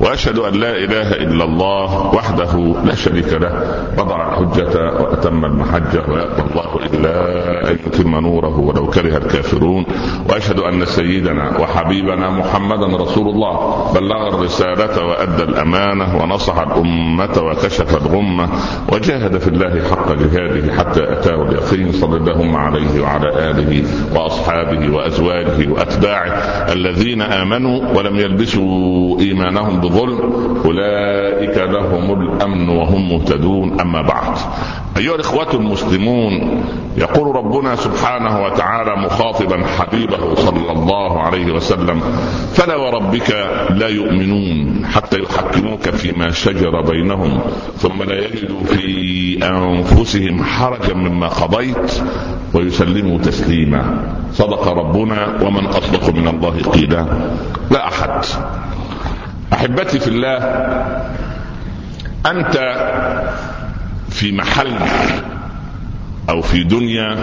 وأشهد 0.00 0.38
أن 0.38 0.54
لا 0.54 0.70
إله 0.76 1.12
إلا 1.12 1.44
الله 1.44 2.14
وحده 2.14 2.52
لا 2.84 2.94
شريك 2.94 3.32
له 3.32 3.52
وضع 3.98 4.28
الحجة 4.28 4.74
وأتم 5.00 5.44
المحجه 5.44 6.02
ويأبى 6.08 6.42
الله 6.50 6.70
إلا 6.86 7.14
أن 7.70 7.76
يتم 7.86 8.10
نوره 8.20 8.58
ولو 8.58 8.86
كره 8.86 9.16
الكافرون. 9.16 9.84
وأشهد 10.30 10.58
أن 10.58 10.84
سيدنا 10.84 11.60
وحبيبنا 11.60 12.30
محمدا 12.30 12.96
رسول 12.96 13.28
الله. 13.28 13.54
بلغ 13.94 14.28
الرسالة 14.34 15.04
وأدى 15.06 15.42
الأمانة 15.42 16.22
ونصح 16.22 16.58
الأمة 16.58 17.42
وكشف 17.42 17.96
الغمة 18.06 18.48
وجاهد 18.92 19.38
في 19.38 19.48
الله 19.48 19.88
حق 19.90 20.12
جهاده 20.12 20.72
حتى 20.72 21.12
أتاه 21.12 21.42
اليقين 21.42 21.92
صلى 21.92 22.16
اللهم 22.16 22.56
عليه 22.56 23.00
وعلى 23.00 23.50
آله 23.50 23.84
وأصحابه 24.14 24.94
وأزواجه 24.94 25.68
وأتباعه 25.72 26.32
الذين 26.72 27.22
آمنوا 27.22 27.98
ولم 27.98 28.16
يلبسوا 28.16 29.20
إيمانهم 29.20 29.80
بظلم 29.88 30.20
أولئك 30.64 31.58
لهم 31.58 32.22
الأمن 32.22 32.68
وهم 32.68 33.08
مهتدون 33.08 33.80
أما 33.80 34.02
بعد. 34.02 34.36
أيها 34.96 35.14
الإخوة 35.14 35.54
المسلمون 35.54 36.62
يقول 36.96 37.36
ربنا 37.36 37.76
سبحانه 37.76 38.44
وتعالى 38.44 38.96
مخاطبا 38.96 39.66
حبيبه 39.66 40.34
صلى 40.34 40.72
الله 40.72 41.22
عليه 41.22 41.52
وسلم 41.52 42.00
فلا 42.52 42.76
وربك 42.76 43.30
لا 43.70 43.88
يؤمنون 43.88 44.86
حتى 44.86 45.18
يحكموك 45.22 45.88
فيما 45.90 46.30
شجر 46.30 46.80
بينهم 46.80 47.40
ثم 47.76 48.02
لا 48.02 48.18
يجدوا 48.18 48.64
في 48.64 49.38
أنفسهم 49.42 50.44
حرجا 50.44 50.94
مما 50.94 51.28
قضيت 51.28 52.02
ويسلموا 52.54 53.18
تسليما. 53.18 54.14
صدق 54.32 54.68
ربنا 54.68 55.38
ومن 55.42 55.66
أصدق 55.66 56.14
من 56.14 56.28
الله 56.28 56.56
قيلا. 56.74 57.06
لا 57.70 57.88
أحد 57.88 58.24
أحبتي 59.52 60.00
في 60.00 60.08
الله 60.08 60.38
أنت 62.26 62.56
في 64.10 64.32
محل 64.32 64.72
أو 66.30 66.42
في 66.42 66.62
دنيا 66.64 67.16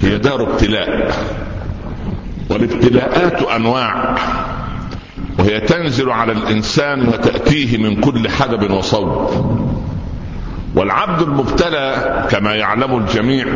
هي 0.00 0.18
دار 0.18 0.42
ابتلاء 0.42 1.14
والابتلاءات 2.50 3.42
أنواع 3.42 4.14
وهي 5.38 5.60
تنزل 5.60 6.10
على 6.10 6.32
الإنسان 6.32 7.08
وتأتيه 7.08 7.78
من 7.78 8.00
كل 8.00 8.28
حدب 8.28 8.70
وصوب. 8.70 9.30
والعبد 10.74 11.22
المبتلى 11.22 12.26
كما 12.30 12.54
يعلم 12.54 12.98
الجميع 12.98 13.46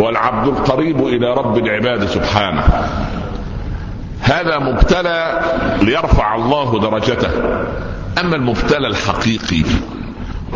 هو 0.00 0.08
العبد 0.08 0.48
القريب 0.48 1.06
إلى 1.06 1.34
رب 1.34 1.58
العباد 1.58 2.04
سبحانه. 2.04 2.62
هذا 4.20 4.58
مبتلى 4.58 5.40
ليرفع 5.82 6.34
الله 6.34 6.80
درجته. 6.80 7.30
أما 8.20 8.36
المبتلى 8.36 8.86
الحقيقي 8.86 9.64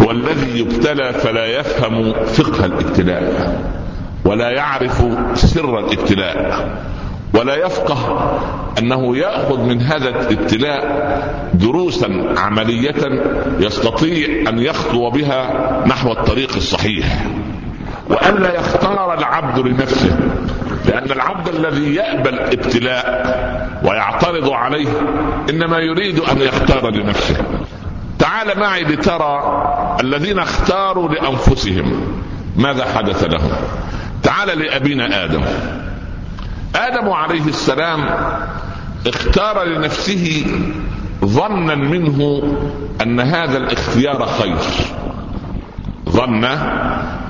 هو 0.03 0.11
الذي 0.11 0.61
يبتلى 0.61 1.13
فلا 1.13 1.47
يفهم 1.47 2.13
فقه 2.13 2.65
الابتلاء 2.65 3.57
ولا 4.25 4.51
يعرف 4.51 5.05
سر 5.35 5.79
الابتلاء 5.79 6.69
ولا 7.35 7.67
يفقه 7.67 8.31
أنه 8.79 9.17
يأخذ 9.17 9.61
من 9.61 9.81
هذا 9.81 10.09
الابتلاء 10.09 10.83
دروسا 11.55 12.35
عملية 12.37 13.23
يستطيع 13.61 14.49
أن 14.49 14.59
يخطو 14.59 15.11
بها 15.11 15.83
نحو 15.87 16.13
الطريق 16.13 16.57
الصحيح. 16.57 17.25
وأن 18.11 18.35
لا 18.43 18.55
يختار 18.55 19.15
العبد 19.19 19.67
لنفسه 19.67 20.19
لأن 20.87 21.13
العبد 21.13 21.49
الذي 21.49 21.95
يأبى 21.95 22.29
الابتلاء 22.29 23.81
ويعترض 23.85 24.51
عليه 24.51 24.89
إنما 25.51 25.79
يريد 25.79 26.19
أن 26.21 26.39
يختار 26.39 26.91
لنفسه. 26.91 27.37
تعال 28.19 28.59
معي 28.59 28.83
لترى 28.83 29.43
الذين 30.01 30.39
اختاروا 30.39 31.09
لأنفسهم 31.09 32.15
ماذا 32.57 32.85
حدث 32.85 33.25
لهم. 33.25 33.53
تعال 34.23 34.59
لأبينا 34.59 35.25
آدم. 35.25 35.43
آدم 36.77 37.09
عليه 37.11 37.47
السلام 37.47 38.05
اختار 39.07 39.65
لنفسه 39.65 40.47
ظنا 41.25 41.75
منه 41.75 42.43
أن 43.03 43.21
هذا 43.21 43.59
الاختيار 43.59 44.27
خير. 44.27 44.57
ظن 46.13 46.45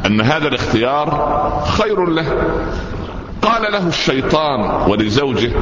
أن 0.06 0.20
هذا 0.20 0.48
الاختيار 0.48 1.08
خير 1.78 2.06
له. 2.06 2.26
قال 3.42 3.72
له 3.72 3.88
الشيطان 3.88 4.90
ولزوجه 4.90 5.52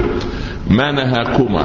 ما 0.71 0.93
نهاكما 0.93 1.65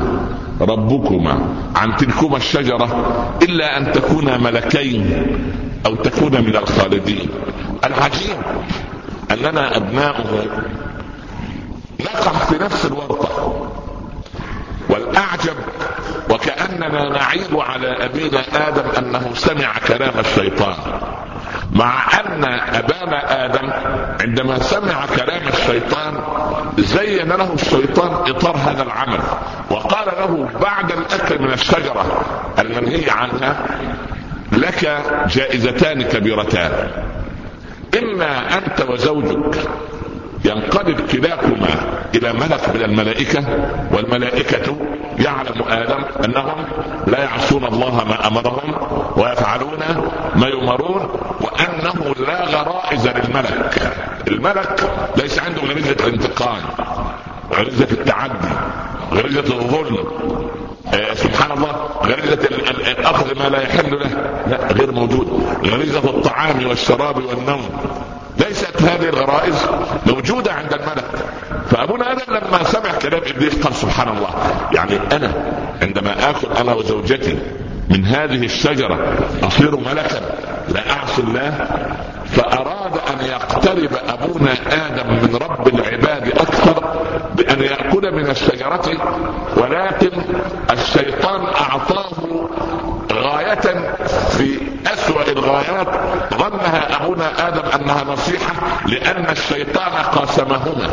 ربكما 0.62 1.40
عن 1.76 1.96
تلكما 1.96 2.38
الشجرة 2.38 3.06
إلا 3.42 3.78
أن 3.78 3.92
تكونا 3.92 4.38
ملكين 4.38 5.28
أو 5.86 5.96
تكونا 5.96 6.42
من 6.42 6.56
الخالدين. 6.56 7.30
العجيب 7.84 8.38
أننا 9.32 9.78
أبناؤه 9.78 10.46
نقع 12.02 12.32
في 12.32 12.64
نفس 12.64 12.86
الورطة. 12.86 13.62
والأعجب 14.90 15.56
وكأننا 16.30 17.10
نعيب 17.10 17.60
على 17.60 18.06
أبينا 18.06 18.68
آدم 18.68 18.84
أنه 18.98 19.30
سمع 19.34 19.74
كلام 19.88 20.20
الشيطان. 20.20 20.76
مع 21.76 22.20
أن 22.20 22.44
ابانا 22.76 23.46
آدم 23.46 23.70
عندما 24.22 24.60
سمع 24.60 25.06
كلام 25.16 25.48
الشيطان 25.48 26.14
زين 26.78 27.28
له 27.30 27.54
الشيطان 27.54 28.32
إطار 28.36 28.58
هذا 28.58 28.84
العمل 28.84 29.20
وقال 29.70 30.08
له 30.08 30.50
بعد 30.62 30.92
الأكل 30.92 31.42
من 31.42 31.54
الشجرة 31.54 32.06
المنهي 32.60 33.10
عنها 33.10 33.56
لك 34.52 35.04
جائزتان 35.28 36.02
كبيرتان 36.02 36.72
إما 38.04 38.58
أنت 38.58 38.82
وزوجك 38.90 39.56
ينقلب 40.46 41.02
كلاكما 41.12 41.70
إلى 42.16 42.34
ملك 42.34 42.76
من 42.76 42.82
الملائكة 42.82 43.44
والملائكة 43.92 44.78
يعلم 45.20 45.64
آدم 45.68 46.04
أنهم 46.26 46.66
لا 47.08 47.24
يعصون 47.24 47.66
الله 47.66 48.04
ما 48.04 48.28
أمرهم 48.28 48.76
ويفعلون 49.18 49.80
ما 50.36 50.48
يؤمرون 50.48 51.10
وأنه 51.42 52.16
لا 52.28 52.44
غرائز 52.46 53.08
للملك. 53.08 53.94
الملك 54.28 54.92
ليس 55.18 55.40
عنده 55.40 55.62
غريزة 55.62 56.08
الانتقام 56.08 56.62
غريزة 57.54 57.88
التعدي 57.92 58.48
غريزة 59.14 59.40
الظلم. 59.40 59.98
آه 60.94 61.14
سبحان 61.14 61.52
الله 61.52 61.72
غريزة 62.04 62.48
الأخذ 62.92 63.40
ما 63.40 63.50
لا 63.50 63.62
يحل 63.62 64.00
له. 64.00 64.10
لا 64.48 64.74
غير 64.74 64.92
موجود. 64.92 65.48
غريزة 65.66 66.10
الطعام 66.10 66.68
والشراب 66.68 67.18
والنوم. 67.18 67.70
ليست 68.40 68.82
هذه 68.82 69.10
الغرائز 69.10 69.66
موجودة 70.08 70.54
عند 70.54 70.74
الملك. 70.74 71.06
فأبونا 71.72 72.12
آدم 72.12 72.34
لما 72.34 72.64
سمع 72.64 72.92
كلام 73.02 73.22
إبليس 73.36 73.64
قال 73.64 73.76
سبحان 73.76 74.08
الله. 74.18 74.30
يعني 74.74 75.00
أنا 75.16 75.34
عندما 75.82 76.30
آكل 76.30 76.48
أنا 76.58 76.74
وزوجتي 76.74 77.38
من 77.90 78.06
هذه 78.06 78.46
الشجرة 78.46 79.18
أصير 79.44 79.76
ملكا 79.76 80.22
لا 80.70 80.92
أعصي 80.92 81.22
الله. 81.22 81.68
فأراد 82.26 82.94
أن 82.94 83.26
يقترب 83.26 83.90
أبونا 84.10 84.54
آدم 84.88 85.14
من 85.14 85.36
رب 85.36 85.68
العباد 85.68 86.28
أكثر 86.28 86.84
بأن 87.36 87.64
يأكل 87.64 88.12
من 88.12 88.30
الشجرة 88.30 88.90
ولكن 89.58 90.22
الشيطان 90.72 91.42
أعطاه 91.46 92.12
غاية 93.12 93.96
في 94.30 94.58
الغايات 95.22 95.88
ظنها 96.34 97.04
أبونا 97.04 97.48
آدم 97.48 97.62
أنها 97.82 98.04
نصيحة 98.04 98.54
لأن 98.88 99.30
الشيطان 99.30 99.94
قاسمهما. 100.16 100.90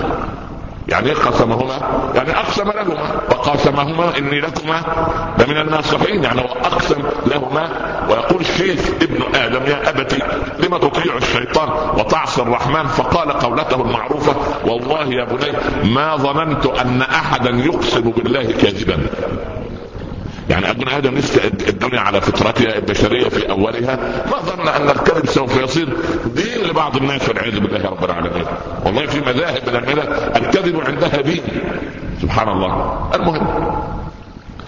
يعني 0.89 1.09
إيه 1.09 1.15
قسمهما؟ 1.15 1.79
يعني 2.15 2.31
أقسم 2.37 2.71
لهما. 2.71 3.21
وقاسمهما 3.31 4.19
إني 4.19 4.41
لكما 4.41 4.83
لمن 5.39 5.57
الناصحين. 5.61 6.25
يعني 6.25 6.41
هو 6.41 6.45
أقسم 6.65 7.03
لهما. 7.27 7.69
ويقول 8.11 8.41
الشيخ 8.41 8.81
ابن 9.03 9.23
آدم 9.35 9.67
يا 9.67 9.89
أبتي 9.91 10.19
لم 10.59 10.77
تطيع 10.77 11.17
الشيطان 11.17 11.69
وتعصي 11.99 12.43
الرحمن؟ 12.43 12.87
فقال 12.87 13.33
قولته 13.33 13.81
المعروفة 13.83 14.35
والله 14.67 15.05
يا 15.05 15.25
بني 15.25 15.53
ما 15.95 16.17
ظننت 16.17 16.67
أن 16.67 17.03
أحدا 17.03 17.51
يقسم 17.51 18.01
بالله 18.11 18.43
كاذبا 18.43 18.99
يعني 20.51 20.71
ابونا 20.71 20.97
آدم 20.97 21.15
نسك 21.15 21.43
الدنيا 21.93 22.07
على 22.07 22.21
فطرتها 22.21 22.79
البشرية 22.79 23.29
في 23.29 23.51
أولها 23.51 23.97
ما 24.31 24.39
ظن 24.39 24.69
أن 24.69 24.91
الكذب 24.91 25.27
سوف 25.27 25.63
يصير. 25.63 25.89
دين 26.35 26.71
لبعض 26.71 26.97
الناس 26.97 27.29
والعياذ 27.29 27.61
بالله 27.61 27.91
رب 27.91 28.05
العالمين. 28.05 28.45
والله 28.85 29.07
في 29.07 29.21
مذاهب 29.21 29.63
من 29.69 29.77
المذاهب 29.77 30.37
الكذب 30.37 30.81
عندها 30.81 31.21
دين. 31.21 31.43
سبحان 32.23 32.49
الله. 32.49 33.11
المهم 33.15 33.73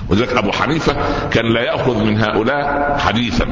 ولذلك 0.09 0.33
أبو 0.37 0.53
حنيفة 0.53 0.97
كان 1.31 1.53
لا 1.53 1.61
يأخذ 1.61 2.05
من 2.05 2.19
هؤلاء 2.19 2.97
حديثا. 2.99 3.47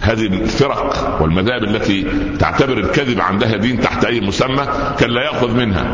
هذه 0.00 0.26
الفرق 0.26 1.18
والمذاهب 1.20 1.64
التي 1.64 2.06
تعتبر 2.38 2.78
الكذب 2.78 3.20
عندها 3.20 3.56
دين 3.56 3.80
تحت 3.80 4.04
أي 4.04 4.20
مسمى 4.20 4.66
كان 4.98 5.10
لا 5.10 5.22
يأخذ 5.22 5.50
منها. 5.54 5.86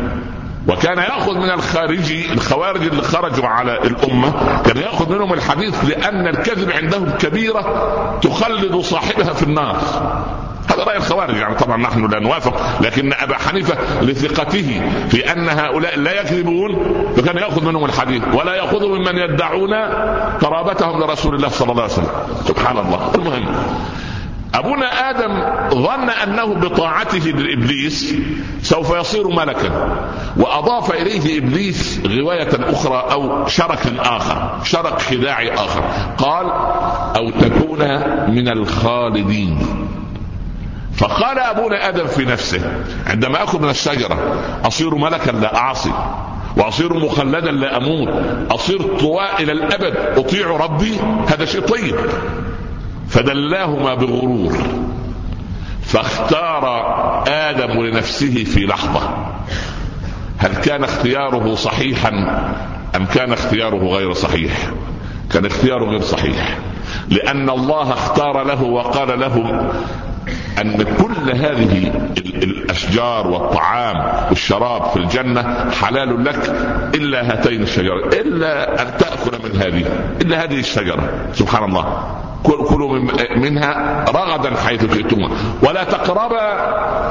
وكان 0.67 0.97
ياخذ 0.97 1.37
من 1.37 1.49
الخارجي 1.49 2.33
الخوارج 2.33 2.81
اللي 2.81 3.01
خرجوا 3.01 3.47
على 3.47 3.77
الأمة 3.77 4.33
كان 4.65 4.77
ياخذ 4.77 5.15
منهم 5.15 5.33
الحديث 5.33 5.85
لأن 5.85 6.27
الكذب 6.27 6.71
عندهم 6.71 7.09
كبيرة 7.09 8.19
تخلد 8.21 8.75
صاحبها 8.75 9.33
في 9.33 9.43
النار. 9.43 9.77
هذا 10.69 10.83
رأي 10.83 10.97
الخوارج 10.97 11.35
يعني 11.37 11.55
طبعا 11.55 11.77
نحن 11.77 12.05
لا 12.05 12.19
نوافق 12.19 12.81
لكن 12.81 13.13
أبا 13.13 13.35
حنيفة 13.37 14.01
لثقته 14.01 14.81
في 15.09 15.31
أن 15.31 15.49
هؤلاء 15.49 15.99
لا 15.99 16.21
يكذبون 16.21 16.75
فكان 17.17 17.37
ياخذ 17.37 17.65
منهم 17.65 17.85
الحديث 17.85 18.23
ولا 18.33 18.55
يأخذ 18.55 18.85
ممن 18.87 19.17
يدعون 19.17 19.73
قرابتهم 20.41 20.99
لرسول 20.99 21.35
الله 21.35 21.49
صلى 21.49 21.71
الله 21.71 21.83
عليه 21.83 21.93
وسلم. 21.93 22.11
سبحان 22.47 22.77
الله. 22.77 23.11
المهم 23.15 23.45
أبونا 24.55 25.09
آدم 25.09 25.43
ظن 25.69 26.09
أنه 26.09 26.53
بطاعته 26.53 27.31
لإبليس 27.31 28.15
سوف 28.61 28.95
يصير 28.95 29.27
ملكا 29.27 29.99
وأضاف 30.37 30.91
إليه 30.91 31.37
إبليس 31.37 32.01
غوايه 32.07 32.49
أخرى 32.53 33.05
أو 33.11 33.47
شركا 33.47 33.91
آخر 33.99 34.59
شرك 34.63 35.01
خداعي 35.01 35.53
آخر. 35.53 35.81
قال 36.17 36.45
أو 37.15 37.29
تكون 37.29 37.79
من 38.31 38.47
الخالدين. 38.49 39.57
فقال 40.97 41.39
أبونا 41.39 41.89
آدم 41.89 42.07
في 42.07 42.25
نفسه 42.25 42.61
عندما 43.07 43.43
اكل 43.43 43.59
من 43.59 43.69
الشجرة 43.69 44.17
أصير 44.65 44.95
ملكا 44.95 45.31
لا 45.31 45.57
أعصي 45.57 45.91
وأصير 46.57 46.93
مخلدا 46.93 47.51
لا 47.51 47.77
أموت 47.77 48.09
أصير 48.51 48.81
طواء 48.81 49.43
إلى 49.43 49.51
الأبد 49.51 49.95
أطيع 50.17 50.47
ربي؟ 50.47 50.95
هذا 51.27 51.45
شيء 51.45 51.61
طيب. 51.61 51.95
فدلاهما 53.09 53.95
بغرور 53.95 54.57
فاختار 55.81 56.65
آدم 57.27 57.81
لنفسه 57.81 58.43
في 58.43 58.65
لحظة. 58.65 59.27
هل 60.37 60.55
كان 60.55 60.83
اختياره 60.83 61.55
صحيحا 61.55 62.09
أم 62.95 63.05
كان 63.05 63.33
اختياره 63.33 63.87
غير 63.87 64.13
صحيح؟ 64.13 64.71
كان 65.33 65.45
اختياره 65.45 65.85
غير 65.85 66.01
صحيح. 66.01 66.57
لأن 67.09 67.49
الله 67.49 67.93
اختار 67.93 68.43
له 68.43 68.63
وقال 68.63 69.19
له 69.19 69.69
أن 70.61 70.83
كل 70.83 71.31
هذه 71.31 71.91
الأشجار 72.17 73.27
والطعام 73.27 74.29
والشراب 74.29 74.85
في 74.85 74.97
الجنة 74.97 75.71
حلال 75.71 76.25
لك 76.25 76.49
إلا 76.95 77.31
هاتين 77.31 77.61
الشجرتين 77.61 78.21
إلا 78.21 78.81
أن 78.81 78.97
تأكل 78.97 79.49
من 79.49 79.61
هذه 79.61 79.85
إلا 80.21 80.43
هذه 80.43 80.59
الشجرة. 80.59 81.09
سبحان 81.33 81.63
الله. 81.63 82.19
كلوا 82.43 82.99
منها 83.35 84.05
رغدا 84.09 84.55
حيث 84.55 84.93
شئتما. 84.93 85.29
ولا 85.63 85.83
تقربا 85.83 86.53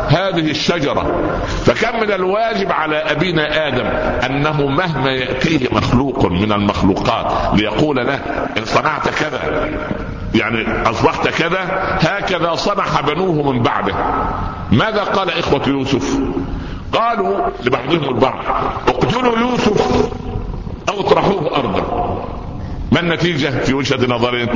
هذه 0.09 0.51
الشجرة. 0.51 1.33
فكم 1.65 2.01
من 2.01 2.13
الواجب 2.13 2.73
على 2.73 2.97
أبينا 2.97 3.69
آدم 3.69 3.87
أنه 4.27 4.67
مهما 4.67 5.11
يأتيه 5.11 5.69
مخلوق 5.73 6.27
من 6.27 6.53
المخلوقات 6.53 7.33
ليقول 7.55 7.97
له 7.97 8.21
إن 8.59 8.65
صنعت 8.65 9.09
كذا. 9.09 9.69
يعني 10.35 10.91
أصبحت 10.91 11.29
كذا. 11.29 11.61
هكذا 12.01 12.55
صنع 12.55 13.01
بنوه 13.07 13.53
من 13.53 13.63
بعده. 13.63 13.95
ماذا 14.73 15.05
قال 15.05 15.31
إخوة 15.39 15.69
يوسف؟ 15.69 16.19
قالوا 16.93 17.47
لبعضهم 17.65 18.09
البعض 18.15 18.45
اقتلوا 18.89 19.39
يوسف 19.39 20.11
أو 20.89 21.01
اطرحوه 21.01 21.57
أرضا. 21.57 22.38
ما 22.93 23.01
النتيجة 23.01 23.49
في 23.49 23.75
وجهة 23.75 24.07
نظرهم 24.07 24.49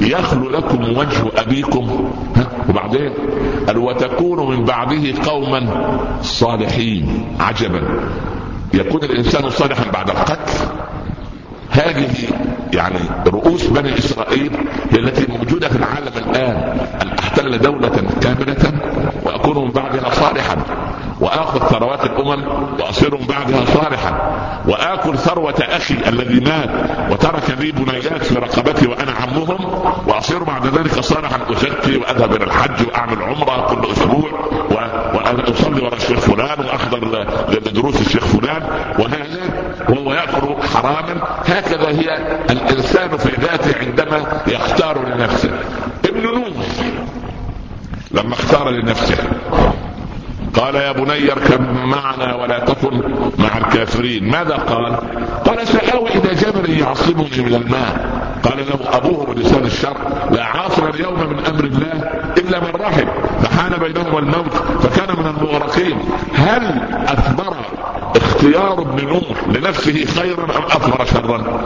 يخلو 0.00 0.50
لكم 0.50 0.98
وجه 0.98 1.22
أبيكم. 1.36 2.10
وبعدين؟ 2.68 3.12
قال 3.66 3.78
وتكون 3.78 4.50
من 4.50 4.64
بعده 4.64 5.22
قوما 5.24 5.68
صالحين. 6.22 7.24
عجبا. 7.40 7.82
يكون 8.74 9.04
الإنسان 9.04 9.50
صالحا 9.50 9.90
بعد 9.90 10.10
القتل. 10.10 10.52
هذه 11.70 12.14
يعني 12.72 12.98
رؤوس 13.26 13.66
بني 13.66 13.98
إسرائيل 13.98 14.52
هي 14.90 14.98
التي 14.98 15.32
موجودة 15.32 15.68
في 15.68 15.76
العالم 15.76 16.12
الآن. 16.16 16.78
أن 17.02 17.08
أحتل 17.18 17.58
دولة 17.58 18.02
كاملة 18.22 18.72
وأكون 19.22 19.64
من 19.64 19.70
بعدها 19.70 20.10
صالحا. 20.10 20.56
وآخذ 21.32 21.66
ثروات 21.68 22.04
الأمم 22.04 22.44
واصير 22.80 23.16
بعدها 23.16 23.64
صالحا. 23.64 24.12
وآكل 24.68 25.18
ثروة 25.18 25.54
أخي 25.60 25.94
الذي 25.94 26.40
مات 26.40 26.70
وترك 27.10 27.50
لي 27.58 27.72
بنيات 27.72 28.24
في 28.24 28.34
رقبتي 28.34 28.86
وأنا 28.86 29.12
عمهم. 29.12 29.82
وأصير 30.06 30.42
بعد 30.42 30.66
ذلك 30.66 31.00
صالحا. 31.00 31.38
أزكي 31.50 31.96
وأذهب 31.96 32.34
إلى 32.34 32.44
الحج 32.44 32.86
وأعمل 32.86 33.22
عمرة 33.22 33.66
كل 33.66 33.92
أسبوع. 33.92 34.30
واصلي 35.14 35.80
ورا 35.80 35.94
الشيخ 35.94 36.18
فلان 36.18 36.60
وأحضر 36.60 37.26
لدروس 37.48 38.00
الشيخ 38.00 38.24
فلان. 38.24 38.62
وهذا 38.98 39.72
وهو 39.88 40.12
يأكل 40.12 40.62
حراما. 40.74 41.22
هكذا 41.46 41.88
هي 41.88 42.16
الإنسان 42.50 43.16
في 43.16 43.30
ذاته 43.40 43.78
عندما 43.78 44.42
يختار 44.46 45.08
لنفسه. 45.08 45.50
ابن 46.04 46.22
نوح 46.22 46.48
لما 48.10 48.34
اختار 48.34 48.70
لنفسه 48.70 49.16
قال 50.54 50.74
يا 50.74 50.92
بني 50.92 51.32
اركب 51.32 51.60
معنا 51.70 52.34
ولا 52.34 52.58
تكن 52.58 53.02
مع 53.38 53.58
الكافرين. 53.58 54.30
ماذا 54.30 54.56
قال؟ 54.56 54.96
قال 55.46 55.68
سآوي 55.68 56.10
إلى 56.10 56.34
جبل 56.34 56.80
يعصمني 56.80 57.42
من 57.42 57.54
الماء. 57.54 58.22
قال 58.44 58.58
له 58.58 58.96
أبوه 58.96 59.26
بلسان 59.26 59.64
الشر 59.64 59.96
لا 60.30 60.44
عاصم 60.44 60.88
اليوم 60.88 61.20
من 61.20 61.46
أمر 61.46 61.64
الله 61.64 62.10
إلا 62.38 62.60
من 62.60 62.70
رحم. 62.80 63.06
فحان 63.42 63.78
بينهما 63.78 64.18
الموت 64.18 64.54
فكان 64.54 65.16
من 65.18 65.26
المغرقين. 65.26 65.98
هل 66.34 66.82
أثمر 67.08 67.56
اختيار 68.16 68.82
ابن 68.82 69.06
نوح 69.06 69.48
لنفسه 69.48 70.04
خيرا 70.04 70.44
أم 70.44 70.64
أثمر 70.64 71.04
شرا؟ 71.04 71.62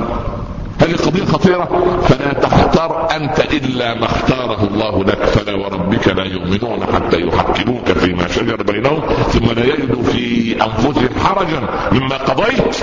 هذه 0.87 0.97
قضية 0.97 1.25
خطيرة؟ 1.25 1.69
فلا 2.03 2.33
تختار 2.33 3.09
أنت 3.17 3.41
إلا 3.41 3.94
ما 3.94 4.05
اختاره 4.05 4.65
الله 4.65 5.05
لك. 5.05 5.25
فلا 5.25 5.55
وربك 5.55 6.09
لا 6.09 6.25
يؤمنون 6.25 6.87
حتى 6.94 7.21
يحكموك 7.21 7.93
فيما 7.93 8.29
شجر 8.29 8.62
بينهم 8.62 9.00
ثم 9.29 9.44
لا 9.44 9.65
يجدوا 9.65 10.03
في 10.03 10.55
أنفسهم 10.62 11.09
حرجا 11.25 11.61
مما 11.93 12.17
قضيت. 12.17 12.77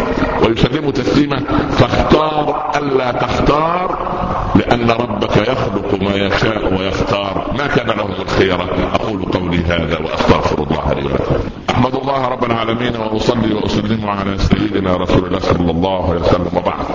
ويسلموا 0.44 0.92
تسليما 0.92 1.40
فاختار 1.70 2.72
ألا 2.76 3.12
تختار 3.12 4.14
لأن 4.56 4.92
ربك 4.92 5.38
يخلق 5.38 6.02
ما 6.02 6.16
يشاء 6.16 6.74
ويختار. 6.74 7.54
ما 7.58 7.68
كان 7.68 7.88
لهم 7.88 8.12
الخيرة 8.12 8.70
أقول 8.94 9.22
قولي 9.22 9.58
هذا 9.58 10.00
وأستغفر 10.00 10.64
الله 10.64 10.94
لي 10.94 11.06
ولكم. 11.06 11.36
أحمد 11.70 11.96
الله 11.96 12.28
رب 12.28 12.44
العالمين 12.44 12.96
وأصلي 12.96 13.54
وأسلم 13.54 14.10
على 14.10 14.38
سيدنا 14.38 14.98
رسول 14.98 15.26
الله 15.26 15.40
صلى 15.40 15.72
الله 15.72 16.10
عليه 16.10 16.22
وسلم. 16.22 16.50
وبعد. 16.58 16.86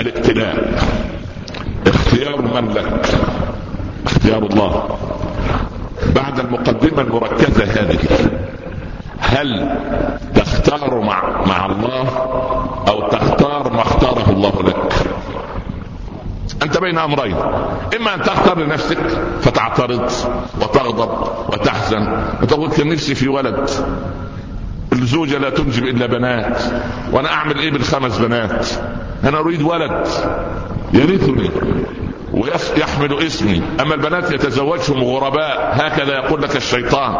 الابتلاء 0.00 0.82
اختيار 1.86 2.42
من 2.42 2.72
لك؟ 2.74 3.08
اختيار 4.06 4.42
الله. 4.42 4.98
بعد 6.14 6.40
المقدمة 6.40 7.02
المركزة 7.02 7.64
هذه 7.64 7.98
هل 9.18 9.76
تختار 10.34 11.00
مع 11.00 11.46
مع 11.46 11.66
الله 11.66 12.08
أو 12.88 13.08
تختار 13.08 13.72
ما 13.72 13.82
اختاره 13.82 14.30
الله 14.30 14.62
لك؟ 14.62 14.92
أنت 16.62 16.78
بين 16.78 16.98
أمرين. 16.98 17.36
إما 17.96 18.14
أن 18.14 18.22
تختار 18.22 18.58
لنفسك 18.58 18.98
فتعترض 19.40 20.10
وتغضب 20.60 21.10
وتحزن 21.52 22.22
وتقول 22.42 22.70
كان 22.70 22.88
نفسي 22.88 23.14
في 23.14 23.28
ولد. 23.28 23.70
الزوجة 24.92 25.38
لا 25.38 25.50
تنجب 25.50 25.84
إلا 25.84 26.06
بنات. 26.06 26.62
وأنا 27.12 27.28
أعمل 27.28 27.58
إيه 27.58 27.70
بالخمس 27.70 28.18
بنات؟ 28.18 28.66
أنا 29.24 29.38
أريد 29.38 29.62
ولد. 29.62 30.06
يرثني 30.92 31.50
ويحمل 32.32 33.26
اسمي. 33.26 33.62
أما 33.80 33.94
البنات 33.94 34.30
يتزوجهم 34.30 35.04
غرباء. 35.04 35.70
هكذا 35.72 36.14
يقول 36.14 36.42
لك 36.42 36.56
الشيطان. 36.56 37.14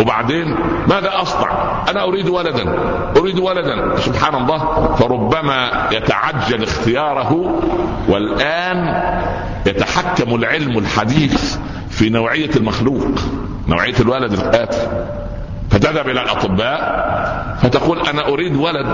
وبعدين 0.00 0.56
ماذا 0.88 1.10
أصنع؟ 1.22 1.82
أنا 1.90 2.04
أريد 2.04 2.28
ولدا. 2.28 2.78
أريد 3.16 3.38
ولدا. 3.38 3.96
سبحان 3.96 4.34
الله. 4.34 4.94
فربما 4.94 5.88
يتعجل 5.92 6.62
اختياره 6.62 7.60
والآن 8.08 9.02
يتحكم 9.66 10.34
العلم 10.34 10.78
الحديث 10.78 11.56
في 11.90 12.10
نوعية 12.10 12.50
المخلوق. 12.56 13.08
نوعية 13.68 13.94
الولد 14.00 14.32
الآتي. 14.32 14.88
فتذهب 15.70 16.08
إلى 16.08 16.22
الأطباء 16.22 16.80
فتقول 17.62 18.00
أنا 18.08 18.28
أريد 18.28 18.56
ولد 18.56 18.86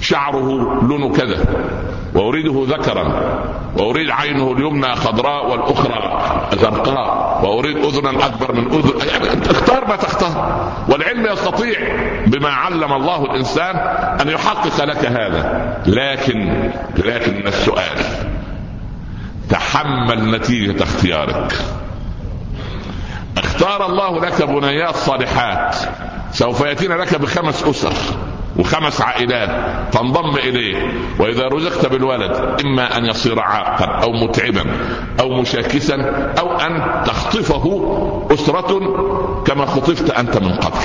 شعره 0.00 0.48
لون 0.82 1.12
كذا 1.12 1.44
وأريده 2.14 2.64
ذكرا 2.68 3.20
وأريد 3.78 4.10
عينه 4.10 4.52
اليمنى 4.52 4.96
خضراء 4.96 5.50
والأخرى 5.50 6.20
زرقاء 6.52 7.40
وأريد 7.44 7.76
أذنا 7.76 8.26
أكبر 8.26 8.52
من 8.52 8.66
أذن. 8.66 9.08
يعني 9.08 9.50
اختار 9.50 9.88
ما 9.88 9.96
تختار 9.96 10.72
والعلم 10.88 11.26
يستطيع 11.26 11.78
بما 12.26 12.48
علم 12.48 12.92
الله 12.92 13.24
الإنسان 13.24 13.76
أن 14.20 14.28
يحقق 14.28 14.84
لك 14.84 15.06
هذا. 15.06 15.76
لكن 15.86 16.70
لكن 17.04 17.46
السؤال 17.46 17.98
تحمل 19.50 20.30
نتيجة 20.30 20.82
اختيارك. 20.82 21.54
اختار 23.38 23.86
الله 23.86 24.20
لك 24.20 24.42
بنيات 24.42 24.96
صالحات 24.96 25.76
سوف 26.32 26.60
يأتينا 26.60 26.94
لك 26.94 27.20
بخمس 27.20 27.64
أسر 27.64 27.92
وخمس 28.56 29.00
عائلات. 29.00 29.50
تنضم 29.92 30.36
إليه. 30.36 30.92
وإذا 31.18 31.48
رزقت 31.48 31.86
بالولد 31.86 32.60
إما 32.64 32.96
أن 32.96 33.04
يصير 33.04 33.40
عاقا 33.40 33.84
أو 33.84 34.12
متعبا 34.12 34.64
أو 35.20 35.40
مشاكسا 35.40 35.94
أو 36.38 36.56
أن 36.56 37.02
تخطفه 37.04 37.64
أسرة 38.30 38.78
كما 39.46 39.66
خطفت 39.66 40.10
أنت 40.10 40.38
من 40.38 40.52
قبل. 40.52 40.78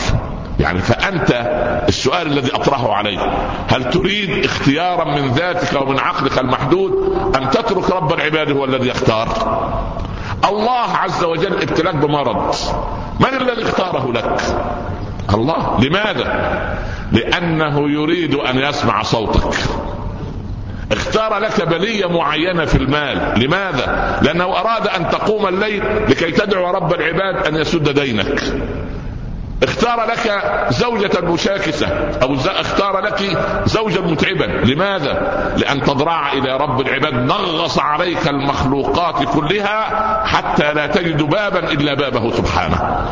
يعني 0.59 0.79
فأنت 0.79 1.31
السؤال 1.87 2.27
الذي 2.27 2.55
أطرحه 2.55 2.93
عليك. 2.93 3.19
هل 3.67 3.89
تريد 3.89 4.45
اختيارا 4.45 5.05
من 5.05 5.27
ذاتك 5.27 5.81
ومن 5.81 5.99
عقلك 5.99 6.39
المحدود 6.39 6.91
ام 7.35 7.49
تترك 7.49 7.91
رب 7.91 8.13
العباد 8.13 8.51
هو 8.51 8.65
الذي 8.65 8.87
يختار؟ 8.87 9.27
الله 10.49 10.97
عز 10.97 11.23
وجل 11.23 11.53
ابتلاك 11.53 11.95
بمرض. 11.95 12.55
من 13.19 13.41
الذي 13.41 13.63
اختاره 13.63 14.11
لك؟ 14.13 14.41
الله. 15.33 15.79
لماذا؟ 15.81 16.49
لأنه 17.11 17.89
يريد 17.89 18.35
أن 18.35 18.57
يسمع 18.59 19.03
صوتك. 19.03 19.53
اختار 20.91 21.37
لك 21.37 21.67
بلية 21.67 22.05
معينة 22.05 22.65
في 22.65 22.77
المال. 22.77 23.43
لماذا؟ 23.43 24.19
لأنه 24.21 24.45
أراد 24.45 24.87
أن 24.87 25.09
تقوم 25.09 25.47
الليل 25.47 25.83
لكي 26.09 26.31
تدعو 26.31 26.71
رب 26.71 26.93
العباد 26.93 27.47
أن 27.47 27.55
يسد 27.55 27.99
دينك. 27.99 28.43
اختار 29.65 30.05
لك 30.05 30.43
زوجة 30.69 31.21
مشاكسة 31.21 31.87
أو 32.21 32.35
اختار 32.35 32.99
لك 32.99 33.37
زوجا 33.65 34.01
متعبا. 34.01 34.45
لماذا؟ 34.45 35.13
لأن 35.57 35.81
تضرع 35.81 36.33
إلى 36.33 36.57
رب 36.57 36.81
العباد. 36.81 37.13
نغص 37.13 37.79
عليك 37.79 38.27
المخلوقات 38.27 39.29
كلها 39.33 40.23
حتى 40.25 40.73
لا 40.73 40.87
تجد 40.87 41.21
بابا 41.21 41.59
إلا 41.71 41.93
بابه 41.93 42.31
سبحانه. 42.31 43.05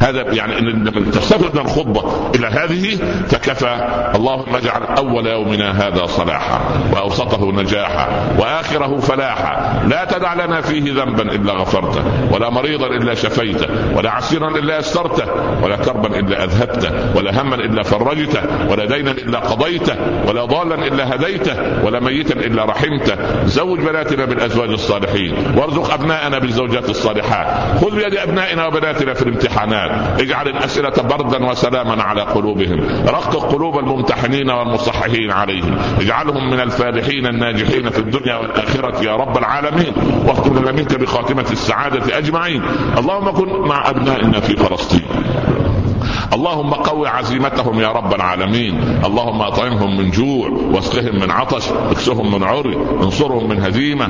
هذا 0.00 0.22
يعني 0.34 0.60
لما 0.60 1.10
تستفد 1.10 1.54
من 1.54 1.60
الخطبة 1.60 2.30
إلى 2.34 2.46
هذه 2.46 2.96
فكفى 3.28 3.86
اللهم 4.14 4.56
اجعل 4.56 4.82
أول 4.82 5.26
يومنا 5.26 5.88
هذا 5.88 6.06
صلاحا 6.06 6.60
وأوسطه 6.92 7.52
نجاحا 7.52 8.08
وآخره 8.38 9.00
فلاحا. 9.00 9.82
لا 9.88 10.04
تدع 10.04 10.34
لنا 10.34 10.60
فيه 10.60 10.94
ذنبا 10.94 11.22
إلا 11.22 11.52
غفرته 11.52 12.02
ولا 12.32 12.50
مريضا 12.50 12.86
إلا 12.86 13.14
شفيته 13.14 13.66
ولا 13.96 14.10
عسيرا 14.10 14.48
إلا 14.48 14.78
يسرته 14.78 15.24
ولا 15.62 15.76
كربا 15.76 16.18
إلا 16.18 16.44
أذهبته 16.44 17.16
ولا 17.16 17.42
هما 17.42 17.54
إلا 17.54 17.82
فرجته 17.82 18.42
ولا 18.70 18.84
دينا 18.84 19.10
إلا 19.10 19.38
قضيته 19.38 19.96
ولا 20.26 20.44
ضالا 20.44 20.74
إلا 20.86 21.14
هديته 21.14 21.84
ولا 21.84 22.00
ميتا 22.00 22.34
إلا 22.34 22.64
رحمته. 22.64 23.16
زوج 23.46 23.80
بناتنا 23.80 24.24
بالأزواج 24.24 24.70
الصالحين 24.70 25.34
وارزق 25.56 25.92
أبناءنا 25.92 26.38
بالزوجات 26.38 26.90
الصالحات. 26.90 27.46
خذ 27.80 27.96
بيد 27.96 28.16
أبنائنا 28.16 28.66
وبناتنا 28.66 29.14
في 29.14 29.22
الامتحانات. 29.22 29.87
اجعل 30.20 30.48
الأسئلة 30.48 31.02
بردا 31.02 31.50
وسلاما 31.50 32.02
على 32.02 32.22
قلوبهم. 32.22 32.80
رقق 33.06 33.52
قلوب 33.54 33.78
الممتحنين 33.78 34.50
والمصححين 34.50 35.30
عليهم. 35.30 35.78
اجعلهم 36.00 36.50
من 36.50 36.60
الفالحين 36.60 37.26
الناجحين 37.26 37.90
في 37.90 37.98
الدنيا 37.98 38.36
والآخرة 38.36 39.04
يا 39.04 39.16
رب 39.16 39.38
العالمين. 39.38 39.92
واختم 40.26 40.58
لنا 40.58 40.72
منك 40.72 41.00
بخاتمة 41.00 41.46
السعادة 41.52 42.18
أجمعين. 42.18 42.62
اللهم 42.98 43.30
كن 43.30 43.68
مع 43.68 43.90
أبنائنا 43.90 44.40
في 44.40 44.56
فلسطين. 44.56 45.06
اللهم 46.32 46.74
قو 46.74 47.06
عزيمتهم 47.06 47.80
يا 47.80 47.88
رب 47.88 48.14
العالمين. 48.14 49.00
اللهم 49.04 49.42
أطعمهم 49.42 49.96
من 49.96 50.10
جوع 50.10 50.48
واسقهم 50.48 51.20
من 51.20 51.30
عطش 51.30 51.68
اكسهم 51.90 52.34
من 52.34 52.42
عري 52.42 52.76
انصرهم 53.02 53.48
من 53.48 53.60
هزيمة 53.60 54.08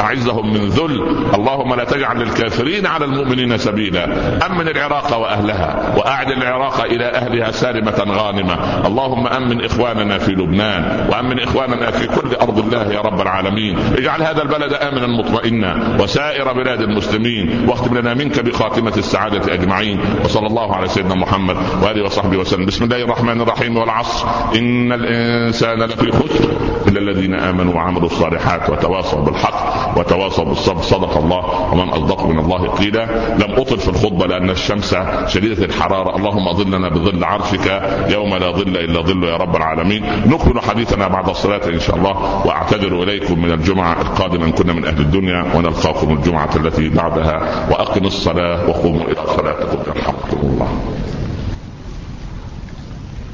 أعزهم 0.00 0.52
من 0.52 0.68
ذل. 0.68 1.02
اللهم 1.34 1.74
لا 1.74 1.84
تجعل 1.84 2.18
للكافرين 2.18 2.86
على 2.86 3.04
المؤمنين 3.04 3.58
سبيلا. 3.58 4.04
أمن 4.46 4.68
العراق 4.68 5.18
وأهلها 5.18 5.94
وأعد 5.96 6.30
العراق 6.30 6.80
إلى 6.84 7.04
أهلها 7.04 7.50
سالمة 7.50 8.04
غانمة. 8.08 8.86
اللهم 8.86 9.26
أمن 9.26 9.64
إخواننا 9.64 10.18
في 10.18 10.32
لبنان 10.32 11.08
وأمن 11.12 11.40
إخواننا 11.40 11.90
في 11.90 12.06
كل 12.06 12.34
أرض 12.42 12.58
الله 12.58 12.92
يا 12.92 13.00
رب 13.00 13.20
العالمين. 13.20 13.78
اجعل 13.98 14.22
هذا 14.22 14.42
البلد 14.42 14.72
آمنا 14.72 15.06
مطمئنا 15.06 15.96
وسائر 16.00 16.52
بلاد 16.52 16.80
المسلمين 16.80 17.68
واختم 17.68 17.98
لنا 17.98 18.14
منك 18.14 18.40
بخاتمة 18.40 18.92
السعادة 18.96 19.54
أجمعين. 19.54 20.00
وصلى 20.24 20.46
الله 20.46 20.76
على 20.76 20.88
سيدنا 20.88 21.13
محمد 21.14 21.56
وآله 21.82 22.04
وصحبه 22.04 22.36
وسلم. 22.36 22.66
بسم 22.66 22.84
الله 22.84 23.02
الرحمن 23.02 23.40
الرحيم 23.40 23.76
والعصر. 23.76 24.28
إن 24.54 24.92
الإنسان 24.92 25.82
لفي 25.82 26.12
خسر 26.12 26.50
إلا 26.88 27.00
الذين 27.00 27.34
آمنوا 27.34 27.74
وعملوا 27.74 28.06
الصالحات 28.06 28.70
وتواصوا 28.70 29.20
بالحق. 29.20 29.83
وتواصوا 29.96 30.44
بالصبر. 30.44 30.82
صدق 30.82 31.16
الله. 31.16 31.72
ومن 31.72 31.88
أصدق 31.88 32.26
من 32.26 32.38
الله 32.38 32.68
قيلا. 32.68 33.04
لم 33.34 33.54
أطل 33.56 33.78
في 33.78 33.88
الخطبة 33.88 34.26
لأن 34.26 34.50
الشمس 34.50 34.96
شديدة 35.26 35.64
الحرارة. 35.64 36.16
اللهم 36.16 36.52
ظلنا 36.52 36.88
بظل 36.88 37.24
عرشك 37.24 37.82
يوم 38.08 38.34
لا 38.34 38.50
ظل 38.50 38.76
إلا 38.76 39.00
ظل 39.00 39.24
يا 39.24 39.36
رب 39.36 39.56
العالمين. 39.56 40.04
نكمل 40.26 40.60
حديثنا 40.60 41.08
بعد 41.08 41.28
الصلاة 41.28 41.66
إن 41.68 41.80
شاء 41.80 41.96
الله. 41.96 42.46
وأعتذر 42.46 43.02
إليكم 43.02 43.42
من 43.42 43.52
الجمعة 43.52 44.00
القادمة 44.00 44.44
إن 44.44 44.52
كنا 44.52 44.72
من 44.72 44.84
أهل 44.84 45.00
الدنيا. 45.00 45.44
ونلقاكم 45.54 46.12
الجمعة 46.12 46.50
التي 46.56 46.88
بعدها. 46.88 47.68
وأقم 47.70 48.04
الصلاة 48.06 48.68
وقوموا 48.68 49.04
إلى 49.04 49.22
صلاتكم. 49.36 49.78
يرحمكم 49.86 50.38
الله. 50.42 50.68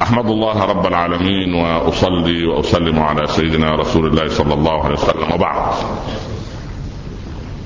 أحمد 0.01 0.25
الله 0.25 0.65
رب 0.65 0.85
العالمين. 0.87 1.53
وأصلي 1.53 2.45
وأسلم 2.45 2.99
على 2.99 3.27
سيدنا 3.27 3.75
رسول 3.75 4.07
الله 4.07 4.27
صلى 4.27 4.53
الله 4.53 4.83
عليه 4.83 4.93
وسلم. 4.93 5.33
وبعد. 5.33 5.55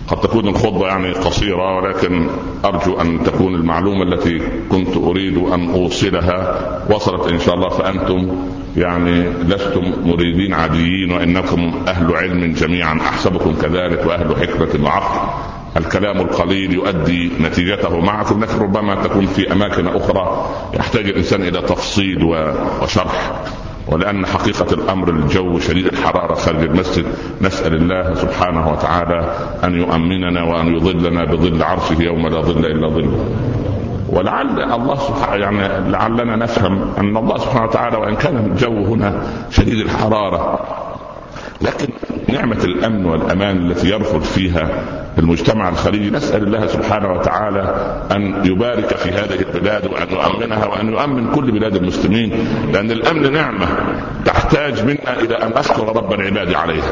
قد 0.07 0.21
تكون 0.21 0.47
الخطبة 0.47 0.87
يعني 0.87 1.11
قصيرة 1.11 1.77
ولكن 1.77 2.27
أرجو 2.65 3.01
أن 3.01 3.23
تكون 3.23 3.55
المعلومة 3.55 4.03
التي 4.03 4.41
كنت 4.71 4.97
أريد 4.97 5.37
أن 5.37 5.69
أوصلها 5.69 6.59
وصلت 6.89 7.31
إن 7.31 7.39
شاء 7.39 7.55
الله 7.55 7.69
فأنتم 7.69 8.35
يعني 8.77 9.29
لستم 9.29 9.93
مريدين 10.05 10.53
عاديين 10.53 11.11
وإنكم 11.11 11.83
أهل 11.87 12.15
علم 12.15 12.53
جميعا 12.53 12.99
أحسبكم 13.01 13.55
كذلك 13.61 14.05
وأهل 14.05 14.35
حكمة 14.35 14.85
وعقل. 14.85 15.29
الكلام 15.77 16.17
القليل 16.17 16.73
يؤدي 16.73 17.31
نتيجته 17.41 17.99
معكم 17.99 18.43
لكن 18.43 18.59
ربما 18.59 18.95
تكون 19.03 19.25
في 19.25 19.51
أماكن 19.51 19.87
أخرى 19.87 20.49
يحتاج 20.73 21.05
الإنسان 21.05 21.41
إلى 21.41 21.61
تفصيل 21.61 22.23
وشرح. 22.81 23.41
ولأن 23.87 24.25
حقيقة 24.25 24.73
الأمر 24.73 25.09
الجو 25.09 25.59
شديد 25.59 25.85
الحرارة 25.85 26.33
خارج 26.33 26.61
المسجد 26.63 27.05
نسأل 27.41 27.75
الله 27.75 28.13
سبحانه 28.13 28.71
وتعالى 28.71 29.35
أن 29.63 29.75
يؤمننا 29.75 30.43
وأن 30.43 30.75
يظلنا 30.75 31.25
بظل 31.25 31.63
عرشه 31.63 32.01
يوم 32.01 32.27
لا 32.27 32.41
ظل 32.41 32.65
إلا 32.65 32.87
ظله. 32.89 33.25
ولعل 34.09 34.59
الله 34.73 34.95
سبحانه 34.95 35.43
يعني 35.43 35.91
لعلنا 35.91 36.35
نفهم 36.35 36.93
أن 36.97 37.17
الله 37.17 37.37
سبحانه 37.37 37.65
وتعالى 37.65 37.97
وإن 37.97 38.15
كان 38.15 38.37
الجو 38.37 38.85
هنا 38.85 39.21
شديد 39.49 39.79
الحرارة 39.79 40.59
لكن 41.61 41.87
نعمة 42.29 42.63
الأمن 42.63 43.05
والأمان 43.05 43.71
التي 43.71 43.89
يرفض 43.89 44.21
فيها 44.23 44.69
المجتمع 45.17 45.69
الخليجي 45.69 46.09
نسأل 46.09 46.43
الله 46.43 46.67
سبحانه 46.67 47.13
وتعالى 47.13 47.61
أن 48.11 48.45
يبارك 48.45 48.95
في 48.97 49.09
هذه 49.09 49.39
البلاد 49.41 49.85
وأن 49.87 50.07
يؤمنها 50.11 50.65
وأن 50.65 50.89
يؤمن 50.89 51.31
كل 51.31 51.51
بلاد 51.51 51.75
المسلمين 51.75 52.47
لأن 52.73 52.91
الأمن 52.91 53.33
نعمة 53.33 53.67
تحتاج 54.25 54.83
منا 54.83 55.19
إلى 55.19 55.35
أن 55.35 55.53
نشكر 55.59 55.95
رب 55.97 56.13
العباد 56.13 56.53
عليها. 56.53 56.91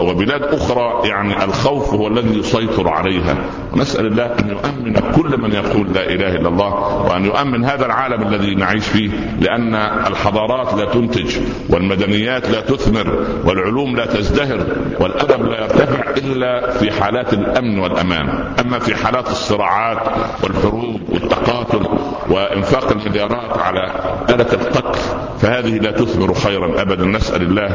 وبلاد 0.00 0.42
أخرى 0.42 1.08
يعني 1.08 1.44
الخوف 1.44 1.94
هو 1.94 2.08
الذي 2.08 2.38
يسيطر 2.38 2.88
عليها. 2.88 3.36
ونسأل 3.72 4.06
الله 4.06 4.24
أن 4.24 4.48
يؤمن 4.48 4.94
كل 4.94 5.40
من 5.40 5.52
يقول 5.52 5.92
لا 5.92 6.06
إله 6.06 6.34
إلا 6.36 6.48
الله 6.48 7.02
وأن 7.10 7.24
يؤمن 7.24 7.64
هذا 7.64 7.86
العالم 7.86 8.22
الذي 8.22 8.54
نعيش 8.54 8.86
فيه 8.86 9.10
لأن 9.40 9.74
الحضارات 10.06 10.74
لا 10.74 10.84
تنتج 10.84 11.36
والمدنيات 11.70 12.50
لا 12.50 12.60
تثمر 12.60 13.26
والعلوم 13.44 13.96
لا 13.96 14.06
تزدهر 14.06 14.66
والأدب 15.00 15.46
لا 15.46 15.60
يرتفع 15.60 16.10
إلا 16.10 16.70
في 16.70 16.90
حالات 17.02 17.32
الأمن 17.32 17.78
والأمان. 17.78 18.54
أما 18.60 18.78
في 18.78 18.94
حالات 18.94 19.28
الصراعات 19.28 19.98
والحروب 20.42 21.00
والتقاتل 21.08 21.95
وإنفاق 22.30 22.92
المليارات 22.92 23.58
على 23.58 23.84
اله 24.30 24.52
القتل 24.52 24.98
فهذه 25.38 25.78
لا 25.78 25.90
تثمر 25.90 26.34
خيرا 26.34 26.82
ابدا. 26.82 27.04
نسأل 27.04 27.42
الله 27.42 27.74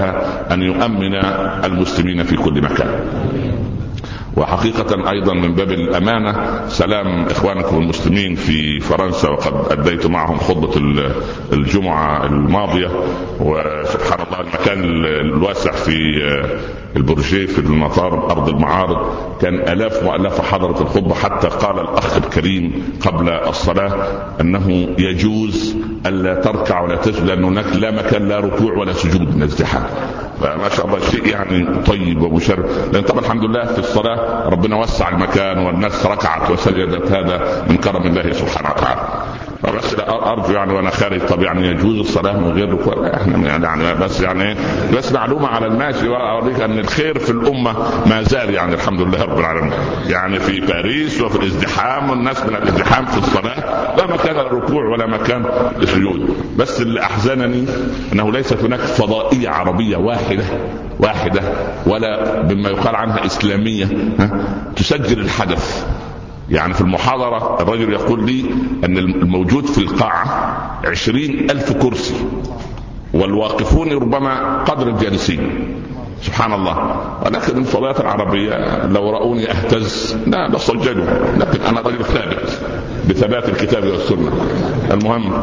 أن 0.52 0.62
يؤمن 0.62 1.16
المسلمين 1.66 2.24
في 2.24 2.36
كل 2.36 2.62
مكان. 2.62 2.90
وحقيقة 4.38 5.12
أيضا 5.12 5.34
من 5.34 5.56
باب 5.56 5.72
الأمانة 5.72 6.62
سلام 6.68 7.26
إخوانكم 7.26 7.78
المسلمين 7.78 8.36
في 8.36 8.80
فرنسا 8.80 9.30
وقد 9.30 9.80
أديت 9.80 10.06
معهم 10.06 10.38
خطبة 10.38 10.72
الجمعة 11.54 12.26
الماضية. 12.26 12.92
وسبحان 13.40 14.20
الله 14.28 14.42
المكان 14.42 14.84
الواسع 15.06 15.72
في 15.72 15.94
البرجيه 16.96 17.46
في 17.46 17.60
المطار 17.60 18.32
أرض 18.32 18.50
المعارض 18.50 18.98
كان 19.42 19.56
آلاف 19.56 20.04
مؤلفة 20.04 20.44
حضرت 20.44 20.82
الخطبة 20.82 21.14
حتى 21.14 21.48
قال 21.48 21.80
الأخ 21.80 22.18
الكريم 22.18 22.84
قبل 23.06 23.30
الصلاة 23.30 23.94
أنه 24.42 24.88
يجوز 24.98 25.76
ألا 26.06 26.34
تركع 26.36 26.82
ولا 26.82 26.96
تسجد 26.96 27.26
لأن 27.26 27.44
هناك 27.44 27.66
لا 27.76 27.92
مكان 27.92 28.28
لا 28.28 28.40
ركوع 28.40 28.74
ولا 28.74 28.94
سجود 28.94 29.36
من 29.36 29.44
ازدحام 29.44 29.84
فما 30.42 30.70
شاء 30.70 30.86
الله 30.86 31.00
شيء 31.00 31.28
يعني 31.28 31.84
طيب 31.84 32.22
ومشرف. 32.22 32.94
لأن 32.94 33.04
طبعا 33.04 33.20
الحمد 33.20 33.44
لله 33.44 33.66
في 33.66 33.80
الصلاة 33.80 34.50
ربنا 34.50 34.76
وسع 34.76 35.10
المكان 35.10 35.58
والناس 35.66 36.06
ركعت 36.06 36.52
وسجدت 36.52 37.12
هذا 37.12 37.66
من 37.70 37.78
كرم 37.78 38.04
الله 38.08 38.32
سبحانه 38.34 38.70
وتعالى. 38.70 39.02
فبس 39.64 39.96
أرجو 40.10 40.54
يعني 40.54 40.74
وأنا 40.74 40.90
خارج 40.90 41.22
طب 41.26 41.42
يعني 41.44 41.68
يجوز 41.68 42.00
الصلاة 42.00 42.38
من 42.38 42.52
غير 42.52 42.74
ركوع؟ 42.74 43.14
إحنا 43.16 43.48
يعني 43.48 43.94
بس 43.96 44.22
يعني 44.22 44.56
بس 44.98 45.12
معلومة 45.12 45.48
على 45.48 45.66
الماشي 45.68 46.08
وأوريك 46.08 46.62
أن 46.62 46.80
الخير 46.80 47.20
في 47.20 47.30
الأمة 47.30 47.74
ما 48.06 48.22
زال 48.24 48.54
يعني 48.54 48.74
الحمد 48.74 49.02
لله 49.02 49.24
رب 49.24 49.40
العالمين. 49.40 49.74
يعني 50.08 50.40
في 50.40 50.60
باريس 50.60 51.22
وفي 51.22 51.36
الازدحام 51.40 52.10
والناس 52.10 52.44
من 52.44 52.56
الازدحام 52.56 53.06
في 53.06 53.18
الصلاة 53.18 53.96
لا 53.98 54.14
مكان 54.14 54.36
للركوع 54.36 54.86
ولا 54.86 55.08
مكان 55.08 55.46
للسجود. 55.78 56.36
بس 56.58 56.82
اللي 56.82 57.02
أحزنني 57.02 57.66
أنه 58.14 58.32
ليست 58.32 58.64
هناك 58.64 58.80
فضائية 58.80 59.50
عربية 59.50 59.98
واحدة 59.98 60.44
واحدة 61.00 61.42
ولا 61.88 62.42
بما 62.42 62.70
يقال 62.70 62.96
عنها 62.96 63.26
إسلامية 63.26 63.88
تسجل 64.76 65.20
الحدث. 65.20 65.86
يعني 66.52 66.74
في 66.74 66.82
المحاضرة 66.82 67.62
الرجل 67.62 67.94
يقول 67.94 68.26
لي 68.26 68.46
أن 68.84 68.98
الموجود 68.98 69.66
في 69.66 69.78
القاعة 69.78 70.26
عشرين 70.86 71.52
ألف 71.52 71.72
كرسي 71.72 72.16
والواقفون 73.14 73.92
ربما 73.92 74.64
قدر 74.64 74.88
الجالسين. 74.88 75.74
سبحان 76.22 76.54
الله. 76.54 77.02
ولكن 77.26 77.58
الفضائيات 77.58 78.00
العربية 78.00 78.86
لو 78.86 79.10
رأوني 79.10 79.52
أهتز 79.52 80.18
لا 80.28 80.48
لصجدوا 80.48 81.06
لكن 81.38 81.62
أنا 81.62 81.82
رجل 81.82 82.06
ثابت 82.06 82.62
بثبات 83.10 83.50
الكتاب 83.50 83.84
والسنة. 83.84 84.32
المهم 84.92 85.34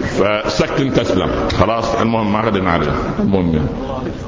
فسكن 0.00 0.92
تسلم. 0.92 1.30
خلاص 1.60 2.00
المهم 2.00 2.32
ما 2.32 2.40
غدنا 2.40 2.70
عليه. 2.70 2.92
المهم 3.18 3.54
يعني. 3.54 3.68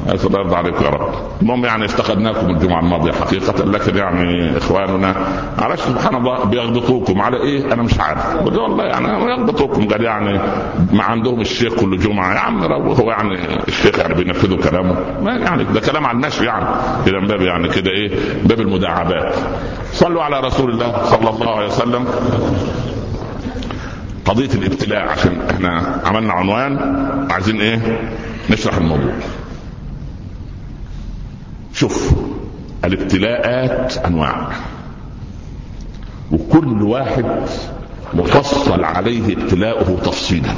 الله 0.08 0.40
يرضى 0.40 0.56
عليكم 0.56 0.84
يا 0.84 0.90
رب. 0.90 1.14
المهم 1.42 1.64
يعني 1.64 1.84
افتقدناكم 1.84 2.50
الجمعة 2.50 2.80
الماضية 2.80 3.12
حقيقة 3.12 3.64
لكن 3.64 3.96
يعني 3.96 4.56
إخواننا 4.56 5.14
معلش 5.60 5.80
سبحان 5.80 6.14
الله 6.14 6.44
بيغبطوكم. 6.44 7.20
على 7.20 7.36
إيه؟ 7.36 7.72
أنا 7.72 7.82
مش 7.82 8.00
عارف. 8.00 8.34
والله 8.46 8.84
يعني 8.84 9.30
يغبطوكم 9.30 9.88
قال 9.88 10.04
يعني 10.04 10.40
ما 10.92 11.02
عندهم 11.04 11.40
الشيخ 11.40 11.74
كل 11.74 11.98
جمعة. 11.98 12.34
يا 12.34 12.38
عم 12.38 12.62
هو 12.72 13.10
يعني 13.10 13.38
الشيخ 13.68 13.98
يعني 13.98 14.14
بينفذوا 14.14 14.58
كلامه. 14.58 14.96
ما 15.22 15.32
يعني 15.32 15.64
ده 15.64 15.80
كلام 15.80 16.06
على 16.06 16.16
النشر 16.16 16.44
يعني. 16.44 16.64
من 17.06 17.26
باب 17.26 17.40
يعني 17.40 17.68
كده 17.68 17.90
إيه؟ 17.90 18.10
باب 18.44 18.60
المداعبات. 18.60 19.34
صلوا 19.92 20.22
على 20.22 20.40
رسول 20.40 20.70
الله 20.70 21.04
صلى 21.04 21.30
الله 21.30 21.56
عليه 21.56 21.66
وسلم. 21.66 22.04
قضية 24.24 24.54
الابتلاء 24.54 25.08
عشان 25.08 25.40
إحنا 25.50 26.00
عملنا 26.04 26.32
عنوان. 26.32 26.78
عايزين 27.30 27.60
إيه؟ 27.60 28.00
نشرح 28.50 28.76
الموضوع. 28.76 29.12
شوف 31.78 32.12
الابتلاءات 32.84 33.96
أنواع. 33.96 34.48
وكل 36.32 36.82
واحد 36.82 37.24
مفصل 38.14 38.84
عليه 38.84 39.32
ابتلاؤه 39.36 39.98
تفصيلا. 40.04 40.50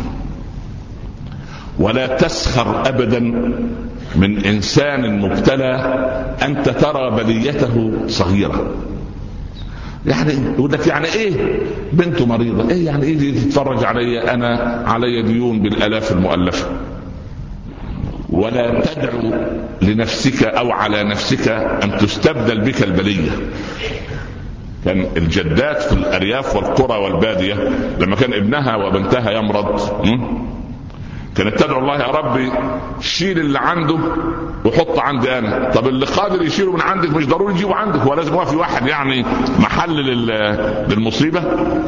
ولا 1.78 2.06
تسخر 2.06 2.88
ابدا 2.88 3.20
من 4.16 4.44
إنسان 4.44 5.20
مبتلى 5.20 5.74
انت 6.42 6.68
ترى 6.68 7.10
بليته 7.10 7.92
صغيره 8.06 8.74
يعني 10.06 10.32
يقول 10.32 10.72
لك 10.72 10.86
يعني 10.86 11.06
إيه؟ 11.06 11.60
بنته 11.92 12.26
مريضة. 12.26 12.70
إيه 12.70 12.86
يعني 12.86 13.04
إيه 13.04 13.34
تتفرج 13.34 13.84
علي 13.84 14.34
أنا 14.34 14.82
علي 14.86 15.22
ديون 15.22 15.62
بالآلاف 15.62 16.12
المؤلفة؟ 16.12 16.66
ولا 18.40 18.80
تدعو 18.80 19.32
لنفسك 19.82 20.44
أو 20.44 20.70
على 20.72 21.04
نفسك 21.04 21.48
أن 21.48 21.96
تستبدل 21.98 22.60
بك 22.60 22.82
البلية. 22.82 23.30
كان 24.84 25.06
الجدات 25.16 25.82
في 25.82 25.92
الأرياف 25.92 26.56
والقرى 26.56 26.98
والبادية 26.98 27.54
لما 28.00 28.16
كان 28.16 28.32
ابنها 28.34 28.76
وبنتها 28.76 29.30
يمرض 29.30 29.80
كانت 31.40 31.62
تدعو 31.62 31.80
الله 31.80 31.96
يا 31.96 32.06
ربي. 32.06 32.52
شيل 33.00 33.38
اللي 33.38 33.58
عنده 33.58 33.98
وحط 34.64 34.98
عندي 34.98 35.38
أنا. 35.38 35.70
طب 35.70 35.88
اللي 35.88 36.06
قادر 36.06 36.42
يشيله 36.42 36.72
من 36.72 36.80
عندك 36.80 37.10
مش 37.10 37.26
ضروري 37.26 37.54
يجيبه 37.54 37.74
عندك 37.74 38.00
هو 38.00 38.14
لازم 38.14 38.44
في 38.44 38.56
واحد 38.56 38.86
يعني 38.86 39.24
محل 39.58 39.90
للمصيبة. 40.88 41.42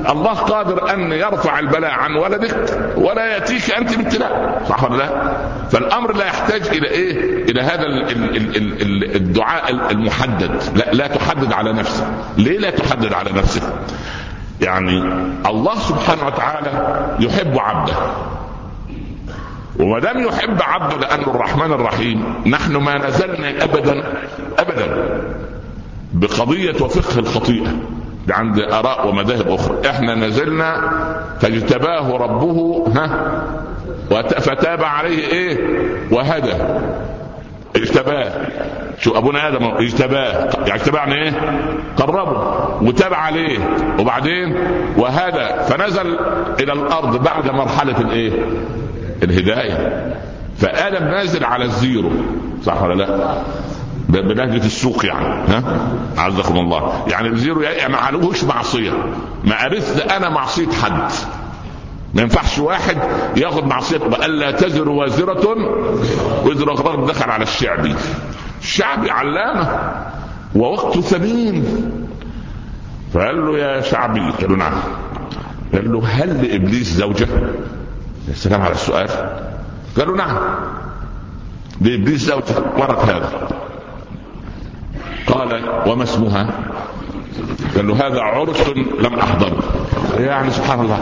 الله 0.08 0.32
قادر 0.32 0.94
أن 0.94 1.12
يرفع 1.12 1.58
البلاء 1.58 1.90
عن 1.90 2.14
ولدك 2.14 2.56
ولا 2.96 3.26
يأتيك 3.26 3.70
أنت 3.70 3.96
بابتلاء. 3.96 4.62
صح 4.68 4.84
ولا 4.84 4.96
لا؟ 4.96 5.36
فالأمر 5.70 6.12
لا 6.16 6.26
يحتاج 6.26 6.68
إلى 6.68 6.88
إيه؟ 6.88 7.44
إلى 7.50 7.60
هذا 7.62 7.84
الدعاء 9.16 9.70
المحدد. 9.90 10.62
لا, 10.76 10.92
لا 10.92 11.06
تحدد 11.06 11.52
على 11.52 11.72
نفسك. 11.72 12.04
ليه 12.38 12.58
لا 12.58 12.70
تحدد 12.70 13.12
على 13.12 13.30
نفسك؟ 13.32 13.62
يعني 14.60 14.98
الله 15.46 15.78
سبحانه 15.78 16.26
وتعالى 16.26 16.70
يحب 17.20 17.58
عبده. 17.58 17.94
وما 19.80 20.00
دام 20.00 20.20
يحب 20.22 20.62
عبده 20.62 20.96
لأنه 20.96 21.30
الرحمن 21.30 21.72
الرحيم 21.72 22.34
نحن 22.46 22.76
ما 22.76 22.98
نزلنا 23.08 23.64
ابدا 23.64 24.04
ابدا 24.58 25.18
بقضية 26.12 26.74
وفقه 26.82 27.18
الخطيئة 27.18 27.70
عند 28.30 28.58
آراء 28.58 29.08
ومذاهب 29.08 29.48
أخرى. 29.48 29.90
إحنا 29.90 30.14
نزلنا 30.14 30.90
فاجتباه 31.40 32.16
ربه 32.16 32.86
ها 32.96 33.42
فتاب 34.40 34.84
عليه 34.84 35.26
إيه؟ 35.26 35.58
وهدى. 36.10 36.54
اجتباه. 37.76 38.32
شو 38.98 39.18
أبونا 39.18 39.48
آدم 39.48 39.64
اجتباه. 39.64 40.50
يعني 40.66 40.74
اجتباه 40.74 40.98
يعني 40.98 41.14
إيه؟ 41.14 41.32
قربه 41.96 42.30
وتاب 42.82 43.14
عليه. 43.14 43.58
وبعدين؟ 43.98 44.56
وهدى. 44.96 45.64
فنزل 45.68 46.18
إلى 46.60 46.72
الأرض 46.72 47.22
بعد 47.22 47.50
مرحلة 47.50 48.00
الإيه؟ 48.00 48.32
الهداية. 49.22 50.12
فآدم 50.58 51.04
نازل 51.04 51.44
على 51.44 51.64
ال 51.64 51.72
zero. 51.72 52.10
صح 52.64 52.82
ولا 52.82 52.94
لا؟ 52.94 53.42
بلهجة 54.08 54.66
السوق 54.66 55.06
يعني 55.06 55.26
ها؟ 55.26 55.88
عزكم 56.18 56.58
الله. 56.58 57.06
يعني 57.08 57.28
ال 57.28 57.35
zero 57.35 57.60
يعني 57.60 57.92
ما 57.92 57.98
علوهش 57.98 58.44
معصية. 58.44 58.92
ما 59.44 59.66
ورثت 59.66 60.12
أنا 60.12 60.28
معصية 60.28 60.68
حد. 60.68 61.10
ما 62.14 62.22
ينفعش 62.22 62.58
واحد 62.58 62.96
ياخد 63.36 63.66
معصية. 63.66 63.96
ألا 63.96 64.50
تزر 64.50 64.88
وازرة. 64.88 65.56
وزر 66.44 66.74
أخرى 66.74 67.06
دخل 67.06 67.30
على 67.30 67.42
الشعبي. 67.42 67.94
الشعبي 68.62 69.10
علامة. 69.10 69.80
ووقته 70.54 71.00
ثمين. 71.00 71.64
فقال 73.14 73.46
له 73.46 73.58
يا 73.58 73.80
شعبي 73.80 74.20
قال 74.20 74.50
له 74.50 74.56
نعم. 74.56 74.72
قال 75.74 75.92
له 75.92 76.02
هل 76.06 76.46
لإبليس 76.46 76.92
زوجة؟ 76.92 77.28
يا 78.28 78.34
سلام 78.34 78.62
على 78.62 78.72
السؤال. 78.72 79.08
قالوا 79.98 80.16
نعم. 80.16 80.38
لابليس 81.80 82.20
زوجة 82.20 82.54
ورد 82.78 82.98
هذا. 82.98 83.48
قال 85.26 85.62
وما 85.86 86.02
اسمها؟ 86.02 86.50
قال 87.76 87.88
له 87.88 88.06
هذا 88.06 88.20
عرس 88.20 88.68
لم 89.00 89.14
احضره 89.14 89.58
يعني 90.18 90.50
سبحان 90.50 90.80
الله. 90.80 90.98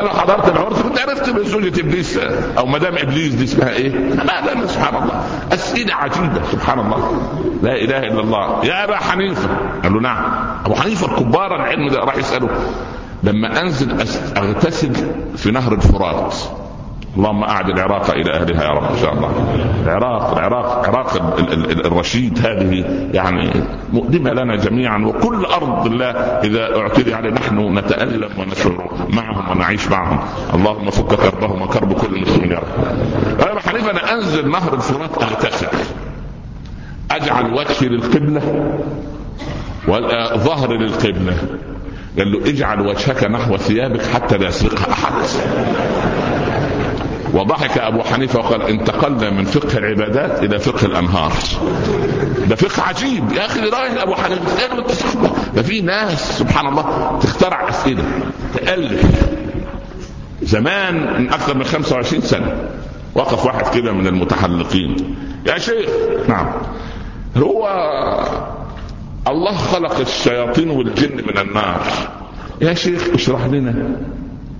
أنا 0.00 0.08
حضرت 0.08 0.48
العرس 0.48 0.82
كنت 0.82 0.98
عرفت 0.98 1.28
من 1.28 1.44
زوجة 1.44 1.80
إبليس 1.80 2.18
أو 2.58 2.66
مدام 2.66 2.96
إبليس 2.96 3.34
دي 3.34 3.44
اسمها 3.44 3.70
إيه؟ 3.70 3.88
لا 3.88 4.54
لا 4.54 4.66
سبحان 4.66 5.02
الله. 5.02 5.24
اسئله 5.52 5.94
عجيبة 5.94 6.42
سبحان 6.52 6.78
الله. 6.78 7.22
لا 7.62 7.72
إله 7.76 7.98
إلا 7.98 8.20
الله. 8.20 8.64
يا 8.64 8.84
أبا 8.84 8.96
حنيفة. 8.96 9.48
قال 9.82 9.92
له 9.94 10.00
نعم. 10.00 10.24
أبو 10.64 10.74
حنيفة 10.74 11.06
الكبار 11.06 11.56
العلم 11.56 11.88
ده 11.88 12.00
راح 12.00 12.16
يسأله. 12.16 12.48
لما 13.26 13.60
أنزل 13.62 13.90
أغتسل 14.36 14.92
في 15.36 15.50
نهر 15.50 15.72
الفرات. 15.74 16.34
اللهم 17.16 17.44
أعد 17.44 17.68
العراق 17.68 18.10
إلى 18.10 18.32
أهلها 18.34 18.64
يا 18.64 18.70
رب 18.70 18.90
إن 18.90 18.98
شاء 18.98 19.12
الله. 19.12 19.30
العراق 19.84 20.32
العراق 20.32 20.88
عراق 20.88 21.38
الرشيد 21.86 22.46
هذه 22.46 22.84
يعني 23.14 23.50
مؤلمة 23.92 24.30
لنا 24.30 24.56
جميعا 24.56 24.98
وكل 24.98 25.44
أرض 25.44 25.86
الله 25.86 26.10
إذا 26.44 26.76
اعتدي 26.76 27.14
عليه 27.14 27.30
نحن 27.30 27.78
نتألم 27.78 28.30
ونشعر 28.38 28.90
معهم 29.12 29.50
ونعيش 29.50 29.88
معهم. 29.88 30.18
اللهم 30.54 30.90
فك 30.90 31.14
كربهم 31.14 31.62
وكرب 31.62 31.92
كل 31.92 32.20
مسلم 32.20 32.52
يا 32.52 32.58
رب. 32.58 33.50
أنا 33.50 33.60
حنيفه 33.60 33.90
أنا 33.90 34.14
أنزل 34.14 34.50
نهر 34.50 34.74
الفرات 34.74 35.22
أغتسل. 35.22 35.68
أجعل 37.10 37.54
وجهي 37.54 37.88
للقبلة 37.88 38.42
وظهر 39.88 40.72
للقبلة. 40.72 41.36
قال 42.18 42.32
له 42.32 42.48
اجعل 42.50 42.80
وجهك 42.80 43.24
نحو 43.24 43.56
ثيابك 43.56 44.06
حتى 44.06 44.36
لا 44.36 44.48
يسرقها 44.48 44.92
أحد. 44.92 45.12
وضحك 47.34 47.78
أبو 47.78 48.02
حنيفة 48.02 48.38
وقال 48.38 48.62
انتقلنا 48.62 49.30
من 49.30 49.44
فقه 49.44 49.78
العبادات 49.78 50.42
إلى 50.44 50.58
فقه 50.58 50.86
الأنهار. 50.86 51.32
ده 52.48 52.56
فقه 52.56 52.82
عجيب. 52.82 53.32
يا 53.32 53.46
أخي 53.46 53.60
رايح 53.60 54.02
أبو 54.02 54.14
حنيفة. 54.14 54.42
ده 55.54 55.62
في 55.62 55.80
ناس 55.80 56.38
سبحان 56.38 56.66
الله 56.66 57.18
تخترع 57.22 57.68
أسئلة 57.68 58.04
تألف. 58.54 59.02
زمان 60.42 61.20
من 61.20 61.28
أكثر 61.28 61.56
من 61.56 61.64
25 61.64 62.22
سنة 62.22 62.70
وقف 63.14 63.46
واحد 63.46 63.74
كده 63.74 63.92
من 63.92 64.06
المتحلقين. 64.06 65.16
يا 65.46 65.58
شيخ 65.58 65.90
نعم. 66.28 66.52
هو 67.36 67.68
الله 69.28 69.52
خلق 69.52 70.00
الشياطين 70.00 70.70
والجن 70.70 71.16
من 71.16 71.38
النار. 71.38 71.82
يا 72.62 72.74
شيخ 72.74 73.08
اشرح 73.14 73.46
لنا. 73.46 73.96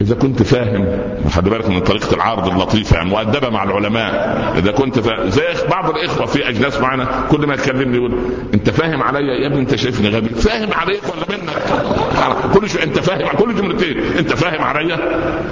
إذا 0.01 0.15
كنت 0.15 0.43
فاهم 0.43 0.99
خد 1.31 1.49
بالك 1.49 1.69
من 1.69 1.81
طريقة 1.81 2.15
العرض 2.15 2.49
اللطيفة 2.49 2.97
يعني 2.97 3.11
مؤدبة 3.11 3.51
مع 3.51 3.65
العلماء. 3.65 4.13
إذا 4.59 4.73
كنت 4.73 4.99
فاهم 4.99 5.31
زي 5.31 5.43
بعض 5.71 5.91
الإخوة 5.91 6.27
في 6.27 6.49
اجلاس 6.49 6.81
معنا 6.81 7.09
كل 7.31 7.47
ما 7.47 7.55
يكلمني 7.55 7.97
يقول 7.97 8.19
أنت 8.55 8.71
فاهم 8.71 9.03
عليا 9.03 9.35
يا 9.35 9.47
ابني؟ 9.47 9.61
أنت 9.61 9.75
شايفني 9.75 10.09
غبي. 10.09 10.29
فاهم 10.29 10.73
عليك 10.73 11.03
ولا 11.05 11.39
منك؟ 11.39 12.55
كل 12.55 12.71
شيء 12.71 12.83
أنت 12.83 12.99
فاهم 12.99 13.29
كل 13.29 13.55
جملتين 13.55 14.01
أنت 14.19 14.33
فاهم 14.33 14.63
عليا؟ 14.63 14.99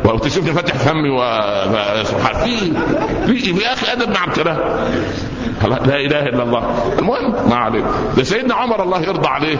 وتشوفني 0.04 0.52
فاتح 0.52 0.74
فمي 0.74 1.11
و 1.11 1.20
في 2.44 3.37
في 3.38 3.62
يا 3.62 3.72
أخي 3.72 3.92
أدب 3.92 4.09
مع 4.09 4.24
الكلام. 4.24 4.59
لا 5.64 5.96
إله 5.96 6.22
إلا 6.22 6.42
الله. 6.42 6.92
المهم 6.98 7.50
ما 7.50 7.57
عليك. 7.57 7.85
ده 8.16 8.22
سيدنا 8.22 8.54
عمر 8.54 8.83
الله 8.83 9.02
يرضى 9.02 9.28
عليه. 9.28 9.57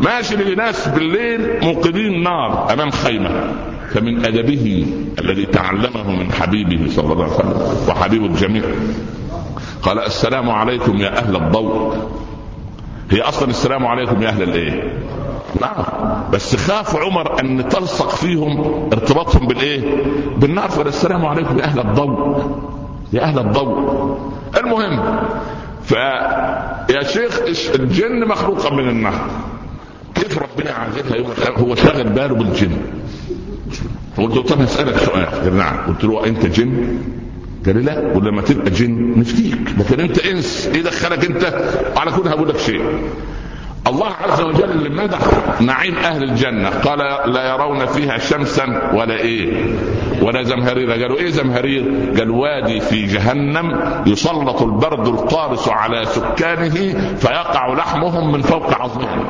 ماشي 0.00 0.36
لناس 0.36 0.88
بالليل 0.88 1.58
موقدين 1.62 2.22
نار 2.22 2.72
أمام 2.72 2.90
خيمة. 2.90 3.30
فمن 3.90 4.24
أدبه 4.24 4.86
الذي 5.18 5.46
تعلمه 5.46 6.10
من 6.10 6.32
حبيبه 6.32 6.90
صلى 6.90 7.12
الله 7.12 7.24
عليه 7.24 7.34
وسلم 7.34 7.88
وحبيب 7.88 8.24
الجميع. 8.24 8.64
قال 9.82 9.98
السلام 9.98 10.50
عليكم 10.50 10.96
يا 10.96 11.18
أهل 11.18 11.36
الضوء. 11.36 11.96
هي 13.10 13.20
أصلا 13.20 13.50
السلام 13.50 13.86
عليكم 13.86 14.22
يا 14.22 14.28
أهل 14.28 14.42
الإيه؟ 14.42 14.98
نعم. 15.60 15.84
بس 16.32 16.56
خاف 16.56 16.96
عمر 16.96 17.40
أن 17.40 17.68
تلصق 17.68 18.08
فيهم 18.10 18.60
ارتباطهم 18.92 19.46
بالإيه؟ 19.46 20.04
بالنار. 20.36 20.68
فالسلام 20.68 21.26
عليكم 21.26 21.58
يا 21.58 21.64
أهل 21.64 21.80
الضوء. 21.80 22.44
يا 23.12 23.22
أهل 23.22 23.38
الضوء. 23.38 24.18
المهم 24.56 25.20
فيا 25.82 27.02
شيخ 27.02 27.40
الجن 27.74 28.28
مخلوقه 28.28 28.74
من 28.74 28.88
النار. 28.88 29.20
كيف 30.14 30.38
ربنا 30.38 30.70
عايزها 30.70 31.16
يوم 31.16 31.30
هو 31.58 31.74
شاغل 31.74 32.08
باله 32.08 32.34
بالجن. 32.34 32.76
فقلت 34.20 34.36
له 34.36 34.42
طب 34.42 34.60
هسألك 34.60 34.96
سؤال. 34.96 35.26
قال 35.26 35.56
نعم. 35.56 35.76
قلت 35.88 36.04
له 36.04 36.26
أنت 36.26 36.46
جن؟ 36.46 36.98
قال 37.66 37.76
لي 37.76 37.82
لا. 37.82 38.16
ولما 38.16 38.42
تبقى 38.42 38.70
جن 38.70 39.18
نفتيك. 39.18 39.58
لكن 39.78 40.00
أنت 40.00 40.18
إنس. 40.18 40.70
إيه 40.74 40.82
دخلك 40.82 41.24
أنت؟ 41.24 41.64
على 41.96 42.10
كل 42.10 42.28
هقول 42.28 42.48
لك 42.48 42.58
شيء. 42.58 42.82
الله 43.86 44.06
عز 44.06 44.40
وجل 44.40 44.92
مدح 44.92 45.18
نعيم 45.60 45.94
أهل 45.94 46.22
الجنة. 46.22 46.68
قال 46.68 46.98
لا 47.32 47.48
يرون 47.48 47.86
فيها 47.86 48.18
شمسا 48.18 48.90
ولا 48.94 49.16
إيه 49.16 49.74
ولا 50.22 50.42
زمهرير. 50.42 50.90
قالوا 50.90 51.18
إيه 51.18 51.30
زمهرير؟ 51.30 52.12
قال 52.18 52.30
وادي 52.30 52.80
في 52.80 53.06
جهنم 53.06 53.80
يسلط 54.06 54.62
البرد 54.62 55.06
القارس 55.08 55.68
على 55.68 56.04
سكانه 56.04 56.74
فيقع 57.16 57.74
لحمهم 57.74 58.32
من 58.32 58.42
فوق 58.42 58.82
عظمهم. 58.82 59.24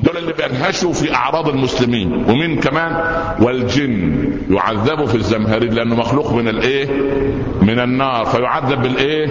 دول 0.00 0.16
اللي 0.16 0.32
بينهشوا 0.32 0.92
في 0.92 1.14
أعراض 1.14 1.48
المسلمين. 1.48 2.12
ومن 2.12 2.60
كمان؟ 2.60 3.00
والجن. 3.40 4.30
يعذبوا 4.50 5.06
في 5.06 5.14
الزمهرير 5.14 5.72
لأنه 5.72 5.94
مخلوق 5.94 6.32
من 6.32 6.48
الإيه؟ 6.48 6.88
من 7.62 7.80
النار. 7.80 8.24
فيعذب 8.24 8.82
بالإيه؟ 8.82 9.26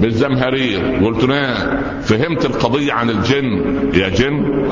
بالزمهرير 0.00 1.04
قلت 1.04 1.24
له 1.24 1.54
فهمت 2.00 2.44
القضية 2.44 2.92
عن 2.92 3.10
الجن. 3.10 3.74
يا 3.94 4.08
جن؟ 4.08 4.68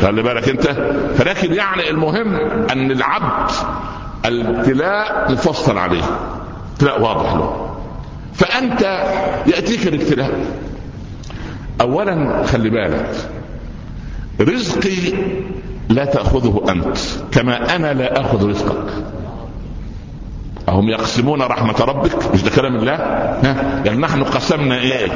خلي 0.00 0.22
بالك 0.22 0.48
أنت. 0.48 0.66
فلكن 1.14 1.54
يعني 1.54 1.90
المهم 1.90 2.34
أن 2.72 2.90
العبد 2.90 3.50
الابتلاء 4.26 5.32
مفصل 5.32 5.78
عليه. 5.78 6.04
ابتلاء 6.72 7.02
واضح 7.02 7.32
له. 7.32 7.74
فأنت 8.34 8.82
يأتيك 9.46 9.86
الابتلاء. 9.86 10.30
اولا 11.80 12.42
خلي 12.42 12.70
بالك 12.70 13.10
رزقي 14.40 15.12
لا 15.88 16.04
تأخذه 16.04 16.62
أنت 16.68 16.96
كما 17.32 17.76
أنا 17.76 17.94
لا 17.94 18.20
أخذ 18.20 18.48
رزقك. 18.48 18.86
أهم 20.68 20.88
يقسمون 20.88 21.42
رحمة 21.42 21.80
ربك؟ 21.84 22.34
مش 22.34 22.42
ده 22.42 22.50
كلام 22.50 22.76
الله؟ 22.76 22.94
ها؟ 22.94 23.82
يعني 23.86 23.98
نحن 23.98 24.22
قسمنا 24.22 24.78
إيه؟ 24.80 25.08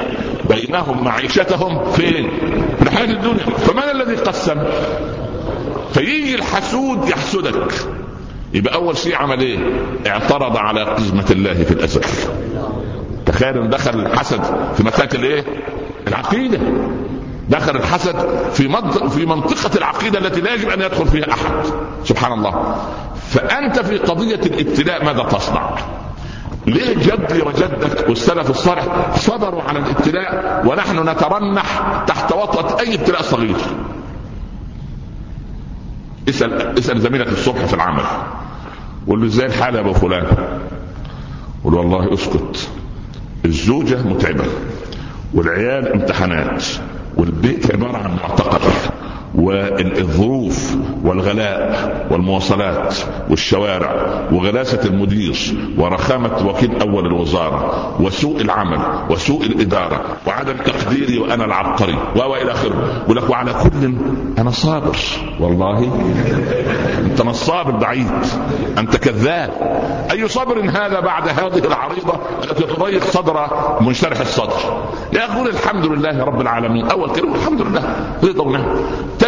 بينهم 0.49 1.05
معيشتهم 1.05 1.93
فين؟ 1.93 2.31
في 2.77 2.83
الحياة 2.83 3.11
الدنيا. 3.11 3.57
فمن 3.57 3.83
الذي 3.83 4.15
قسم؟ 4.15 4.65
فيجي 5.93 6.35
الحسود 6.35 7.09
يحسدك. 7.09 7.73
يبقى 8.55 8.75
أول 8.75 8.97
شيء 8.99 9.17
عمل 9.17 9.41
إيه؟ 9.41 9.59
اعترض 10.07 10.57
على 10.57 10.83
قسمة 10.83 11.27
الله 11.31 11.55
في 11.55 11.71
الأسد 11.71 12.05
تخيل 13.27 13.71
دخل 13.71 14.01
الحسد 14.01 14.43
في 14.77 14.83
مساكن 14.85 15.19
الإيه؟ 15.19 15.45
العقيدة. 16.09 16.59
دخل 17.49 17.77
الحسد 17.77 18.17
في 18.53 18.69
في 19.11 19.27
منطقة 19.27 19.79
العقيدة 19.79 20.19
التي 20.19 20.41
لا 20.41 20.55
يجب 20.55 20.69
أن 20.69 20.81
يدخل 20.81 21.07
فيها 21.07 21.33
أحد. 21.33 21.53
سبحان 22.05 22.33
الله. 22.33 22.77
فأنت 23.29 23.81
في 23.81 23.99
قضية 23.99 24.35
الابتلاء 24.35 25.05
ماذا 25.05 25.23
تصنع؟ 25.23 25.71
ليه 26.67 26.95
جدي 26.95 27.43
وجدك 27.43 28.09
والسلف 28.09 28.51
الصالح 28.51 29.17
صبروا 29.17 29.63
على 29.63 29.79
الابتلاء 29.79 30.63
ونحن 30.67 31.09
نترنح 31.09 32.03
تحت 32.07 32.33
وطأة 32.33 32.81
أي 32.81 32.95
ابتلاء 32.95 33.23
صغير؟ 33.23 33.57
اسأل 36.29 36.79
اسأل 36.79 37.01
زميلك 37.01 37.29
الصبح 37.29 37.65
في 37.65 37.75
العمل. 37.75 38.05
قول 39.09 39.21
له 39.21 39.27
إزاي 39.27 39.47
الحال 39.47 39.75
يا 39.75 39.81
أبو 39.81 39.93
فلان؟ 39.93 40.27
قول 41.65 41.75
والله 41.75 42.15
أسكت. 42.15 42.69
الزوجة 43.45 44.03
متعبة 44.03 44.45
والعيال 45.35 45.93
امتحانات. 45.93 46.65
والبيت 47.23 47.73
عبارة 47.73 47.97
عن 47.99 48.17
معتقل 48.17 48.61
والظروف 49.43 50.77
والغلاء 51.05 52.07
والمواصلات 52.11 52.97
والشوارع 53.31 54.23
وغلاسة 54.33 54.81
المدير 54.85 55.39
ورخامة 55.79 56.47
وكيل 56.49 56.81
أول 56.81 57.07
الوزارة 57.07 57.93
وسوء 58.03 58.41
العمل 58.41 58.81
وسوء 59.11 59.47
الإدارة 59.47 60.01
وعدم 60.27 60.57
تقديري 60.57 61.19
وأنا 61.19 61.45
العبقري 61.45 61.99
وإلى 62.17 62.53
آخره. 62.53 63.03
يقول 63.05 63.17
لك 63.17 63.31
وعلى 63.31 63.53
كل 63.53 63.95
أنا 64.39 64.51
صابر. 64.51 64.97
والله 65.41 65.79
أنت 66.99 67.23
نصاب 67.23 67.79
بعيد. 67.79 68.11
أنت 68.79 68.97
كذاب. 68.97 69.51
أي 70.11 70.29
صبر 70.29 70.61
هذا 70.61 71.01
بعد 71.01 71.29
هذه 71.29 71.67
العريضة 71.67 72.15
التي 72.45 72.63
تضيق 72.63 73.05
صدر 73.05 73.47
منشرح 73.81 74.21
الصدر؟ 74.21 74.83
يقول 75.13 75.49
الحمد 75.49 75.87
لله 75.87 76.25
رب 76.25 76.41
العالمين. 76.41 76.87
أول 76.87 77.11
كلمة 77.11 77.35
الحمد 77.35 77.63
لله. 77.63 77.83
رضا 78.25 78.45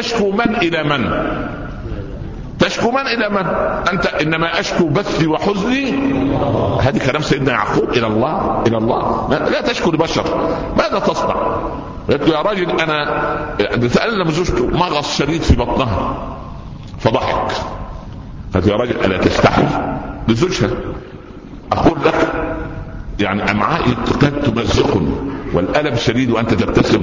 تشكو 0.05 0.31
من 0.31 0.57
إلى 0.57 0.85
من؟ 0.85 1.03
تشكو 2.59 2.91
من 2.91 3.07
إلى 3.07 3.29
من؟ 3.29 3.47
أنت 3.93 4.07
إنما 4.07 4.61
أشكو 4.61 4.89
بثي 4.89 5.27
وحزني. 5.27 5.91
هذه 6.81 6.99
كلام 7.07 7.23
سيدنا 7.23 7.53
يعقوب 7.53 7.91
إلى 7.91 8.07
الله 8.07 8.63
إلى 8.67 8.79
الله. 8.79 9.29
لا 9.31 9.61
تشكو 9.61 9.91
لبشر. 9.91 10.25
ماذا 10.77 10.99
تصنع؟ 10.99 11.37
قلت 12.11 12.29
يا 12.29 12.43
راجل 12.43 12.81
أنا 12.81 12.99
تألم 13.95 14.31
زوجته 14.31 14.67
مغص 14.67 15.19
شديد 15.19 15.43
في 15.43 15.57
بطنها؟ 15.57 16.29
فضحك. 16.99 17.53
قالت 18.55 18.67
يا 18.67 18.77
راجل 18.77 19.05
ألا 19.05 19.19
تستحي؟ 19.19 19.65
لزوجها. 20.29 20.71
أقول 21.73 21.99
لك 22.05 22.33
يعني 23.21 23.51
أمعائي 23.51 23.95
قد 24.23 24.43
تمزقني 24.43 25.15
والألم 25.55 25.97
شديد 25.97 26.31
وأنت 26.31 26.55
تبتسم؟ 26.55 27.03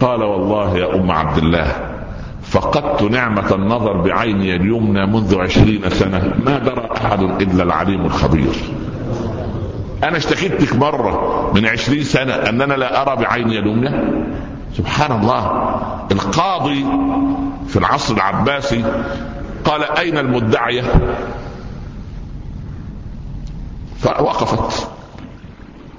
قال 0.00 0.22
والله 0.22 0.76
يا 0.76 0.94
أم 0.94 1.10
عبد 1.10 1.38
الله 1.38 1.99
فقدت 2.42 3.02
نعمة 3.02 3.54
النظر 3.54 4.00
بعيني 4.00 4.56
اليمنى 4.56 5.06
منذ 5.06 5.40
عشرين 5.40 5.90
سنة. 5.90 6.34
ما 6.44 6.58
درى 6.58 6.88
أحد 6.96 7.22
إلا 7.22 7.62
العليم 7.62 8.04
الخبير. 8.04 8.54
أنا 10.04 10.16
اشتكيتك 10.16 10.76
مرة 10.76 11.50
من 11.54 11.66
عشرين 11.66 12.02
سنة 12.02 12.32
أننا 12.32 12.74
لا 12.74 13.02
أرى 13.02 13.16
بعيني 13.16 13.58
اليمنى. 13.58 13.90
سبحان 14.76 15.20
الله. 15.20 15.76
القاضي 16.12 16.86
في 17.68 17.76
العصر 17.76 18.14
العباسي 18.14 18.84
قال 19.64 19.82
أين 19.82 20.18
المدعية؟ 20.18 20.82
فوقفت. 23.98 24.88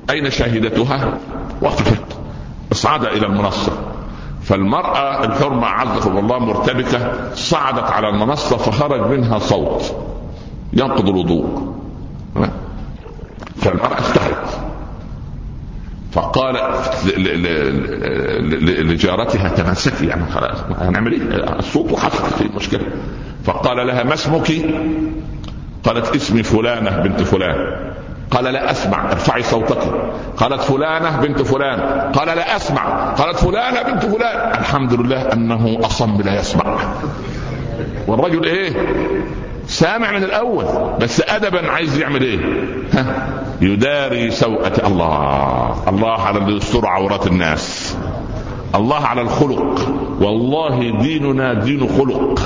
أين 0.09 0.29
شاهدتها؟ 0.29 1.17
وقفت. 1.61 2.03
أصعد 2.71 3.05
إلى 3.05 3.25
المنصة. 3.27 3.90
فالمرأة 4.43 5.23
الحرمة 5.25 5.67
أعزكم 5.67 6.17
الله 6.17 6.39
مرتبكة 6.39 7.29
صعدت 7.35 7.91
على 7.91 8.09
المنصة 8.09 8.57
فخرج 8.57 9.11
منها 9.11 9.39
صوت 9.39 9.95
ينقض 10.73 11.09
الوضوء. 11.09 11.73
فالمرأة 13.55 13.99
استحت 13.99 14.57
فقال 16.11 16.55
لجارتها 18.87 19.49
تمسكي 19.49 20.05
يعني 20.05 20.31
خلاص 20.31 20.57
هنعمل 20.79 21.11
إيه؟ 21.11 21.21
الصوت 21.59 21.91
وحصلت 21.91 22.33
في 22.33 22.49
مشكلة. 22.55 22.85
فقال 23.43 23.87
لها 23.87 24.03
ما 24.03 24.13
اسمك؟ 24.13 24.51
قالت 25.83 26.15
اسمي 26.15 26.43
فلانة 26.43 26.97
بنت 26.97 27.21
فلان. 27.21 27.90
قال 28.31 28.43
لا 28.43 28.71
أسمع 28.71 29.11
ارفعي 29.11 29.43
صوتك. 29.43 29.77
قالت 30.37 30.61
فلانة 30.61 31.21
بنت 31.21 31.41
فلان. 31.41 32.11
قال 32.11 32.27
لا 32.27 32.55
أسمع. 32.55 33.13
قالت 33.13 33.37
فلانة 33.37 33.81
بنت 33.81 34.05
فلان. 34.05 34.59
الحمد 34.59 34.93
لله 34.93 35.33
أنه 35.33 35.77
أصم 35.83 36.21
لا 36.21 36.39
يسمع. 36.39 36.77
والرجل 38.07 38.45
إيه؟ 38.45 38.73
سامع 39.67 40.11
من 40.11 40.23
الأول 40.23 40.65
بس 41.01 41.21
ادبا 41.29 41.71
عايز 41.71 41.97
يعمل 41.97 42.21
إيه؟ 42.21 42.39
ها؟ 42.93 43.05
يداري 43.61 44.31
سوءة 44.31 44.87
الله. 44.87 45.75
الله 45.87 46.21
على 46.21 46.39
اللي 46.39 46.57
يستر 46.57 46.87
عورات 46.87 47.27
الناس. 47.27 47.97
الله 48.75 49.05
على 49.05 49.21
الخلق. 49.21 49.79
والله 50.21 51.01
ديننا 51.01 51.53
دين 51.53 51.89
خلق. 51.97 52.39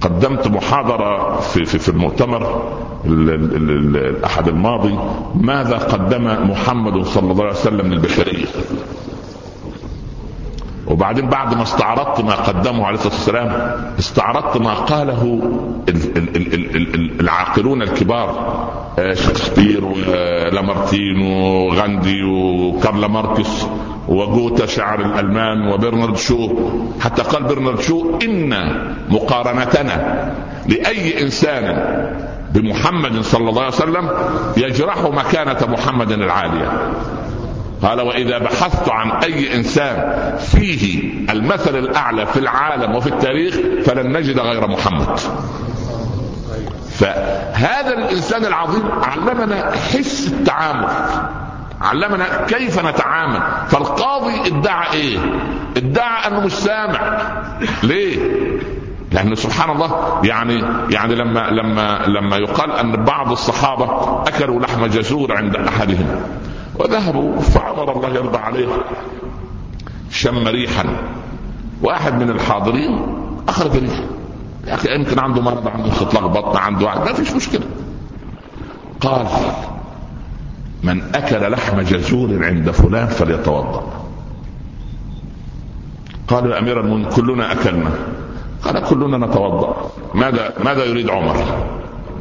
قدمت 0.00 0.48
محاضرة 0.48 1.40
في, 1.40 1.64
في, 1.64 1.78
في 1.78 1.88
المؤتمر. 1.88 2.72
الأحد 3.06 4.48
الماضي 4.48 4.98
ماذا 5.34 5.76
قدم 5.76 6.50
محمد 6.50 7.04
صلى 7.04 7.32
الله 7.32 7.44
عليه 7.44 7.54
وسلم 7.54 7.92
للبشرية؟ 7.92 8.46
وبعدين 10.86 11.28
بعد 11.28 11.54
ما 11.54 11.62
استعرضت 11.62 12.20
ما 12.20 12.34
قدمه 12.34 12.86
عليه 12.86 12.96
الصلاة 12.98 13.14
والسلام 13.14 13.80
استعرضت 13.98 14.56
ما 14.56 14.74
قاله 14.74 15.40
العاقلون 17.20 17.82
الكبار 17.82 18.28
آه، 18.98 19.14
شكسبير 19.14 19.84
ولامارتين 19.84 21.20
وغاندي 21.20 22.22
وكارل 22.22 23.04
ماركس 23.04 23.66
وجوتا 24.08 24.66
شعر 24.66 25.00
الألمان 25.00 25.68
وبرنارد 25.72 26.16
شو. 26.16 26.48
حتى 27.00 27.22
قال 27.22 27.42
برنارد 27.42 27.80
شو 27.80 28.18
إن 28.24 28.54
مقارنتنا 29.08 30.32
لأي 30.68 31.22
إنسان 31.22 31.64
بمحمد 32.54 33.20
صلى 33.20 33.48
الله 33.50 33.62
عليه 33.62 33.74
وسلم 33.74 34.10
يجرح 34.56 34.98
مكانة 34.98 35.58
محمد 35.68 36.12
العالية. 36.12 36.92
قال 37.82 38.00
وإذا 38.00 38.38
بحثت 38.38 38.88
عن 38.88 39.10
أي 39.10 39.54
إنسان 39.56 39.98
فيه 40.38 41.02
المثل 41.30 41.78
الأعلى 41.78 42.26
في 42.26 42.38
العالم 42.38 42.94
وفي 42.94 43.06
التاريخ 43.06 43.54
فلن 43.84 44.16
نجد 44.16 44.38
غير 44.38 44.66
محمد. 44.66 45.20
فهذا 46.90 47.94
الإنسان 47.98 48.44
العظيم 48.44 48.82
علمنا 49.02 49.70
حس 49.70 50.28
التعامل 50.28 50.88
علمنا 51.80 52.44
كيف 52.46 52.86
نتعامل. 52.86 53.42
فالقاضي 53.68 54.46
ادعى 54.46 54.92
إيه؟ 54.92 55.18
ادعى 55.76 56.26
أنه 56.26 56.40
مش 56.40 56.52
سامع. 56.52 57.18
ليه؟ 57.82 58.18
لأن 59.14 59.34
سبحان 59.34 59.70
الله 59.70 60.20
يعني 60.24 60.54
يعني 60.90 61.14
لما 61.14 61.50
لما 61.50 62.06
لما 62.06 62.36
يقال 62.36 62.72
أن 62.72 63.04
بعض 63.04 63.32
الصحابة 63.32 63.84
أكلوا 64.28 64.60
لحم 64.60 64.86
جزور 64.86 65.36
عند 65.36 65.56
أحدهم 65.56 66.06
وذهبوا 66.78 67.40
فعمر 67.40 67.96
الله 67.96 68.08
يرضى 68.08 68.38
عليه 68.38 68.68
شم 70.10 70.48
ريحا. 70.48 70.84
واحد 71.82 72.22
من 72.22 72.30
الحاضرين 72.30 73.06
اخرج 73.48 73.76
ريحا 73.76 74.04
يا 74.66 74.74
أخي 74.74 74.94
يمكن 74.94 75.18
عنده 75.18 75.42
مرض 75.42 75.68
عنده 75.68 75.92
استطلاق 75.92 76.26
بطن 76.26 76.58
عنده 76.58 76.86
ما 76.86 77.12
فيش 77.12 77.32
مشكلة. 77.32 77.66
قال 79.00 79.26
من 80.82 81.14
أكل 81.14 81.50
لحم 81.50 81.80
جزور 81.80 82.44
عند 82.44 82.70
فلان 82.70 83.06
فليتوضأ. 83.06 83.82
قالوا 86.28 86.54
يا 86.54 86.58
أمير 86.58 86.80
المؤمنين 86.80 87.08
كلنا 87.08 87.52
أكلنا. 87.52 87.90
قال 88.64 88.84
كلنا 88.84 89.26
نتوضأ. 89.26 89.90
ماذا 90.14 90.52
ماذا 90.64 90.84
يريد 90.84 91.10
عمر؟ 91.10 91.36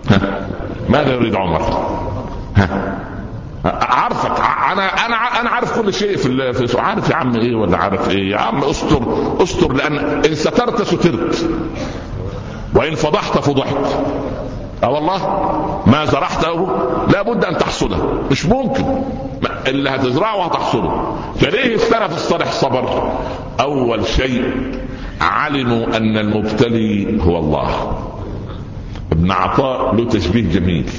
ها؟ 0.09 0.47
ماذا 0.89 1.13
يريد 1.13 1.35
عمر؟ 1.35 1.61
ها؟ 2.55 2.99
عارفك 3.65 4.39
أنا 4.71 5.05
أنا 5.05 5.15
أنا 5.41 5.49
عارف 5.49 5.79
كل 5.81 5.93
شيء 5.93 6.17
في 6.17 6.53
في 6.53 6.79
عارف 6.81 7.09
يا 7.09 7.15
عم 7.15 7.35
إيه 7.35 7.55
ولا 7.55 7.77
عارف 7.77 8.09
إيه؟ 8.09 8.31
يا 8.31 8.37
عم 8.37 8.63
استر 8.63 9.01
استر 9.43 9.73
لأن 9.73 9.97
إن 9.97 10.35
سترت 10.35 10.81
سترت. 10.81 11.49
وإن 12.75 12.95
فضحت 12.95 13.37
فضحت. 13.37 13.75
آه 14.83 14.89
والله؟ 14.89 15.17
ما 15.85 16.05
زرعته 16.05 16.67
لابد 17.13 17.45
أن 17.45 17.57
تحصده 17.57 17.97
مش 18.31 18.45
ممكن. 18.45 18.85
اللي 19.67 19.89
هتزرعه 19.89 20.45
هتحصده 20.45 20.91
فليه 21.35 21.75
السلف 21.75 22.15
الصالح 22.15 22.51
صبر. 22.51 23.11
أول 23.59 24.07
شيء 24.07 24.53
علموا 25.23 25.97
أن 25.97 26.17
المبتلي 26.17 27.23
هو 27.23 27.37
الله. 27.39 27.99
ابن 29.11 29.31
عطاء 29.31 29.95
له 29.95 30.09
تشبيه 30.09 30.51
جميل. 30.51 30.89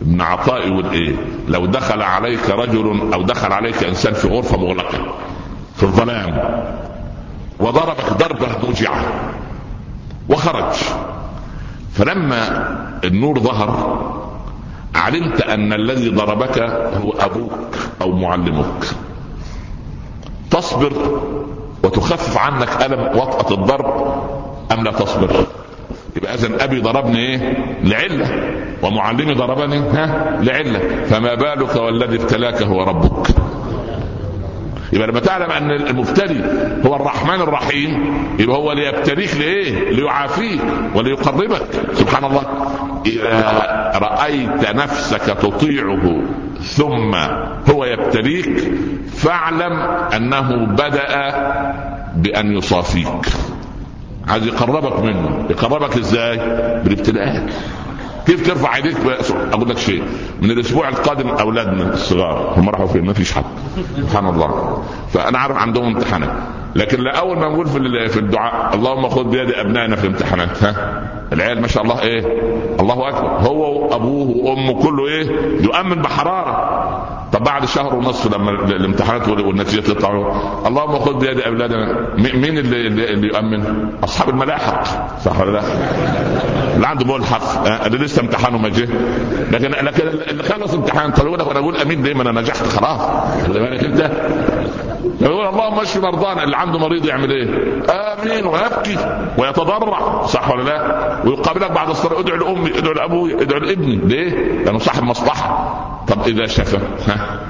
ابن 0.00 0.20
عطاء 0.20 0.68
يقول 0.68 0.90
إيه؟ 0.90 1.14
لو 1.48 1.66
دخل 1.66 2.02
عليك 2.02 2.50
رجل 2.50 3.12
أو 3.14 3.22
دخل 3.22 3.52
عليك 3.52 3.84
إنسان 3.84 4.14
في 4.14 4.28
غرفة 4.28 4.58
مغلقة 4.58 5.14
في 5.76 5.82
الظلام 5.82 6.64
وضربك 7.60 8.12
ضربة 8.12 8.46
موجعه 8.64 9.04
وخرج. 10.28 10.74
فلما 11.92 12.66
النور 13.04 13.38
ظهر 13.38 14.00
علمت 14.94 15.40
أن 15.40 15.72
الذي 15.72 16.10
ضربك 16.10 16.58
هو 17.04 17.10
أبوك 17.10 17.76
أو 18.02 18.12
معلمك. 18.12 18.84
تصبر 20.50 20.92
وتخفف 21.84 22.38
عنك 22.38 22.68
ألم 22.86 23.18
وطأة 23.18 23.54
الضرب 23.54 24.14
أم 24.72 24.84
لا 24.84 24.90
تصبر؟ 24.92 25.30
يبقى 26.16 26.34
اذا 26.34 26.64
أبي 26.64 26.80
ضربني 26.80 27.18
إيه؟ 27.18 27.56
لعلة. 27.82 28.28
ومعلمي 28.82 29.34
ضربني 29.34 29.78
ها؟ 29.78 30.38
لعلة. 30.42 31.04
فما 31.04 31.34
بالك 31.34 31.76
والذي 31.76 32.16
ابتلاك 32.16 32.62
هو 32.62 32.82
ربك. 32.82 33.28
يبقى 34.92 35.08
لما 35.08 35.20
تعلم 35.20 35.50
أن 35.50 35.70
المبتلي 35.70 36.44
هو 36.86 36.96
الرحمن 36.96 37.40
الرحيم 37.40 38.14
يبقى 38.38 38.56
هو 38.56 38.72
ليبتليك 38.72 39.36
لإيه؟ 39.36 39.90
ليعافيك 39.90 40.60
وليقربك. 40.94 41.66
سبحان 41.94 42.24
الله. 42.24 42.42
إذا 43.06 43.98
رأيت 44.02 44.70
نفسك 44.76 45.20
تطيعه 45.20 46.22
ثم 46.60 47.14
هو 47.72 47.84
يبتليك 47.84 48.72
فاعلم 49.12 49.72
أنه 50.16 50.66
بدأ 50.66 51.34
بأن 52.16 52.52
يصافيك. 52.56 53.26
عايز 54.28 54.46
يقربك 54.46 55.00
منه. 55.00 55.46
يقربك 55.50 55.96
إزاي؟ 55.96 56.36
بالابتلاءات. 56.84 57.50
كيف 58.30 58.46
ترفع 58.46 58.76
ايديك؟ 58.76 58.96
أقول 59.52 59.68
لك 59.68 59.78
شيء. 59.78 60.02
من 60.42 60.50
الأسبوع 60.50 60.88
القادم 60.88 61.28
اولادنا 61.28 61.94
الصغار 61.94 62.54
هم 62.56 62.68
راحوا 62.68 62.86
فين؟ 62.86 63.04
ما 63.04 63.12
فيش 63.12 63.32
حد. 63.32 63.44
سبحان 63.96 64.28
الله. 64.28 64.82
فأنا 65.12 65.38
عارف 65.38 65.56
عندهم 65.56 65.84
امتحانات 65.84 66.32
لكن 66.74 67.00
لاول 67.02 67.38
ما 67.38 67.48
نقول 67.48 67.66
في 67.66 68.08
في 68.08 68.16
الدعاء 68.16 68.74
اللهم 68.74 69.08
خذ 69.08 69.24
بيد 69.24 69.50
أبنائنا 69.50 69.96
في 69.96 70.04
الامتحانات 70.04 70.64
ها؟ 70.64 71.02
العيال 71.32 71.60
ما 71.60 71.66
شاء 71.66 71.82
الله 71.82 72.02
إيه؟ 72.02 72.24
الله 72.80 73.08
أكبر. 73.08 73.28
هو 73.28 73.84
وأبوه 73.84 74.36
وأمه 74.36 74.82
كله 74.82 75.06
إيه؟ 75.06 75.30
يؤمن 75.60 76.02
بحرارة. 76.02 76.80
طب 77.32 77.42
بعد 77.44 77.64
شهر 77.64 77.94
ونصف 77.94 78.34
لما 78.36 78.50
الامتحانات 78.50 79.28
والنتيجة 79.28 79.80
تطلع. 79.80 80.10
اللهم 80.66 80.98
خذ 80.98 81.14
بيد 81.14 81.40
أولادنا. 81.40 82.06
مين 82.18 82.58
اللي, 82.58 82.86
اللي 82.86 83.28
يؤمن؟ 83.28 83.90
أصحاب 84.04 84.28
الملاحق. 84.28 84.84
صح 85.24 85.40
ولا 85.40 85.50
لا؟ 85.50 85.62
اللي 86.76 86.86
عنده 86.86 87.16
ملحق. 87.16 87.66
اللي 87.86 87.98
لسه 87.98 88.19
امتحانه 88.20 88.58
ما 88.58 88.68
جه 88.68 88.88
لكن 89.50 89.70
لكن 89.70 90.08
اللي 90.08 90.42
خلص 90.42 90.74
امتحان 90.74 91.10
طب 91.10 91.26
وأنا 91.26 91.42
أقول 91.42 91.76
أمين 91.76 92.02
ليه 92.02 92.14
ما 92.14 92.22
أنا 92.22 92.40
نجحت 92.40 92.66
خلاص. 92.66 93.00
بالك 93.48 93.84
أنت. 93.84 94.10
يقول 95.20 95.46
اللهم 95.46 95.80
اشف 95.80 96.02
مرضانا. 96.02 96.44
اللي 96.44 96.56
عنده 96.56 96.78
مريض 96.78 97.06
يعمل 97.06 97.30
إيه؟ 97.30 97.44
آمين 97.90 98.46
ويبكي 98.46 98.96
ويتضرع. 99.38 100.26
صح 100.26 100.50
ولا 100.50 100.62
لا؟ 100.62 101.20
ويقابلك 101.24 101.70
بعد 101.72 101.88
الصلاة 101.88 102.20
ادعو 102.20 102.36
لأمي 102.36 102.78
ادعو 102.78 102.92
لأبوي 102.92 103.42
ادعو 103.42 103.60
لابني. 103.60 103.96
ليه؟ 103.96 104.30
لأنه 104.64 104.78
صاحب 104.78 105.02
مصلحة. 105.02 105.76
طب 106.08 106.26
إذا 106.26 106.46
شفى؟ 106.46 106.78
ها؟ 107.06 107.40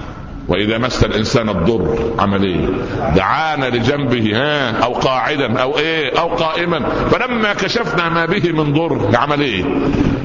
وإذا 0.50 0.78
مس 0.78 1.04
الإنسان 1.04 1.48
الضر 1.48 2.14
عمل 2.18 2.42
إيه؟ 2.44 2.66
دعانا 3.14 3.66
لجنبه 3.66 4.30
ها؟ 4.34 4.84
أو 4.84 4.92
قاعدا 4.92 5.62
أو 5.62 5.78
إيه؟ 5.78 6.20
أو 6.20 6.28
قائما. 6.28 6.88
فلما 6.88 7.54
كشفنا 7.54 8.08
ما 8.08 8.26
به 8.26 8.52
من 8.52 8.72
ضر 8.72 9.16
عمل 9.16 9.40
إيه؟ 9.40 9.64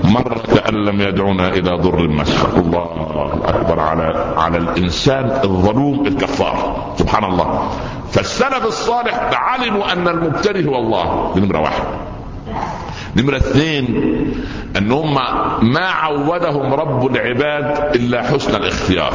مر 0.04 0.42
كان 0.56 0.74
لم 0.74 1.02
يدعونا 1.02 1.48
إلى 1.48 1.78
ضر 1.82 2.08
مسه 2.08 2.58
الله 2.58 3.42
أكبر 3.46 3.80
على 3.80 4.34
على 4.38 4.58
الإنسان 4.58 5.26
الظلوم 5.44 6.08
الكفار. 6.08 6.94
سبحان 6.98 7.24
الله. 7.24 7.72
فالسلف 8.12 8.66
الصالح 8.66 9.30
علموا 9.34 9.94
أن 9.94 10.08
المبتلي 10.08 10.70
هو 10.70 10.76
الله. 10.76 11.34
نمرة 11.38 11.60
واحد. 11.60 11.84
نمرة 13.16 13.38
اثنين 13.38 13.86
أن 14.78 14.92
هم 14.92 15.14
ما 15.72 15.86
عودهم 15.90 16.74
رب 16.74 17.16
العباد 17.16 17.96
إلا 17.96 18.22
حسن 18.24 18.56
الاختيار. 18.56 19.14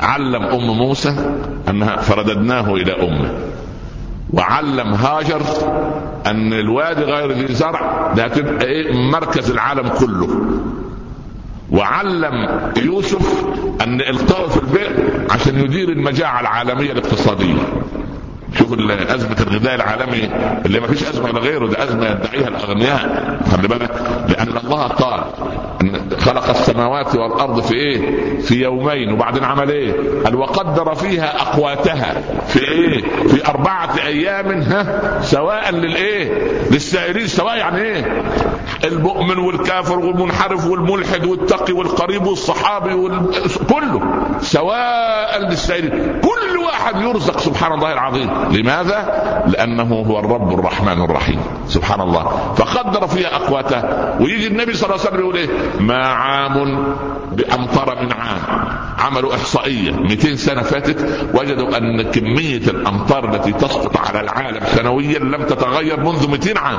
علم 0.00 0.42
أم 0.42 0.66
موسى 0.78 1.14
أنها 1.68 1.96
فرددناه 1.96 2.74
إلى 2.74 2.92
أمه. 2.92 3.30
وعلم 4.32 4.94
هاجر 4.94 5.42
أن 6.26 6.52
الوادي 6.52 7.00
غير 7.02 7.32
ذي 7.32 7.54
زرع 7.54 8.12
ده 8.16 8.24
هتبقى 8.24 8.66
إيه؟ 8.66 8.92
مركز 9.10 9.50
العالم 9.50 9.88
كله. 9.88 10.28
وعلم 11.70 12.32
يوسف 12.84 13.44
أن 13.80 14.00
القاه 14.00 14.48
في 14.48 14.56
البئر 14.56 14.92
عشان 15.30 15.60
يدير 15.60 15.88
المجاعة 15.88 16.40
العالمية 16.40 16.92
الاقتصادية. 16.92 17.54
شوف 18.54 18.72
أزمة 18.90 19.36
الغذاء 19.40 19.74
العالمي 19.74 20.30
اللي 20.66 20.80
ما 20.80 20.86
فيش 20.86 21.02
أزمة 21.02 21.24
ولا 21.24 21.38
غيره 21.40 21.66
ده 21.66 21.84
أزمة 21.84 22.06
يدعيها 22.10 22.48
الأغنياء 22.48 23.38
خلي 23.52 23.68
بالك 23.68 23.90
لأن 24.28 24.56
الله 24.64 24.82
قال 24.86 25.20
إن 25.82 26.10
خلق 26.20 26.48
السماوات 26.48 27.14
والأرض 27.16 27.60
في 27.60 27.74
إيه؟ 27.74 28.00
في 28.40 28.54
يومين 28.62 29.12
وبعدين 29.12 29.44
عمل 29.44 29.70
إيه؟ 29.70 29.92
قال 30.24 30.34
وقدر 30.36 30.94
فيها 30.94 31.40
أقواتها 31.42 32.14
في 32.46 32.58
إيه؟ 32.68 33.02
في 33.28 33.46
أربعة 33.48 33.96
أيام 34.06 34.60
ها 34.62 35.20
سواء 35.22 35.70
للإيه؟ 35.70 36.32
للسائرين 36.70 37.26
سواء 37.26 37.56
يعني 37.56 37.80
إيه؟ 37.82 38.22
المؤمن 38.84 39.38
والكافر 39.38 39.98
والمنحرف 39.98 40.66
والملحد 40.66 41.26
والتقي 41.26 41.72
والقريب 41.72 42.26
والصحابي 42.26 42.94
وال... 42.94 43.30
كله 43.70 44.02
سواء 44.40 45.38
للسائرين 45.48 46.20
كل 46.20 46.56
واحد 46.66 47.00
يرزق 47.00 47.38
سبحان 47.38 47.72
الله 47.72 47.92
العظيم 47.92 48.30
لماذا؟ 48.50 49.22
لأنه 49.46 49.94
هو 49.94 50.18
الرب 50.18 50.58
الرحمن 50.58 51.04
الرحيم. 51.04 51.40
سبحان 51.68 52.00
الله. 52.00 52.54
فقدر 52.56 53.06
فيها 53.06 53.36
أقواتها 53.36 54.16
ويجي 54.20 54.46
النبي 54.46 54.74
صلى 54.74 54.90
الله 54.90 55.00
عليه 55.00 55.08
وسلم 55.08 55.20
يقول 55.20 55.36
إيه؟ 55.36 55.48
ما 55.80 56.06
عام 56.06 56.86
بأمطر 57.32 58.02
من 58.02 58.12
عام. 58.12 58.40
عملوا 58.98 59.34
إحصائية. 59.34 59.90
200 59.92 60.36
سنة 60.36 60.62
فاتت 60.62 61.30
وجدوا 61.34 61.76
أن 61.76 62.02
كمية 62.02 62.56
الأمطار 62.56 63.34
التي 63.34 63.52
تسقط 63.52 63.96
على 63.96 64.20
العالم 64.20 64.60
سنويا 64.66 65.18
لم 65.18 65.42
تتغير 65.42 66.00
منذ 66.00 66.30
200 66.30 66.58
عام. 66.58 66.78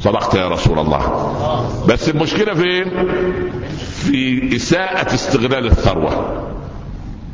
صدقت 0.00 0.34
يا 0.34 0.48
رسول 0.48 0.78
الله. 0.78 1.32
بس 1.88 2.08
المشكلة 2.08 2.54
فين؟ 2.54 2.90
في 3.78 4.56
إساءة 4.56 5.14
استغلال 5.14 5.66
الثروة. 5.66 6.42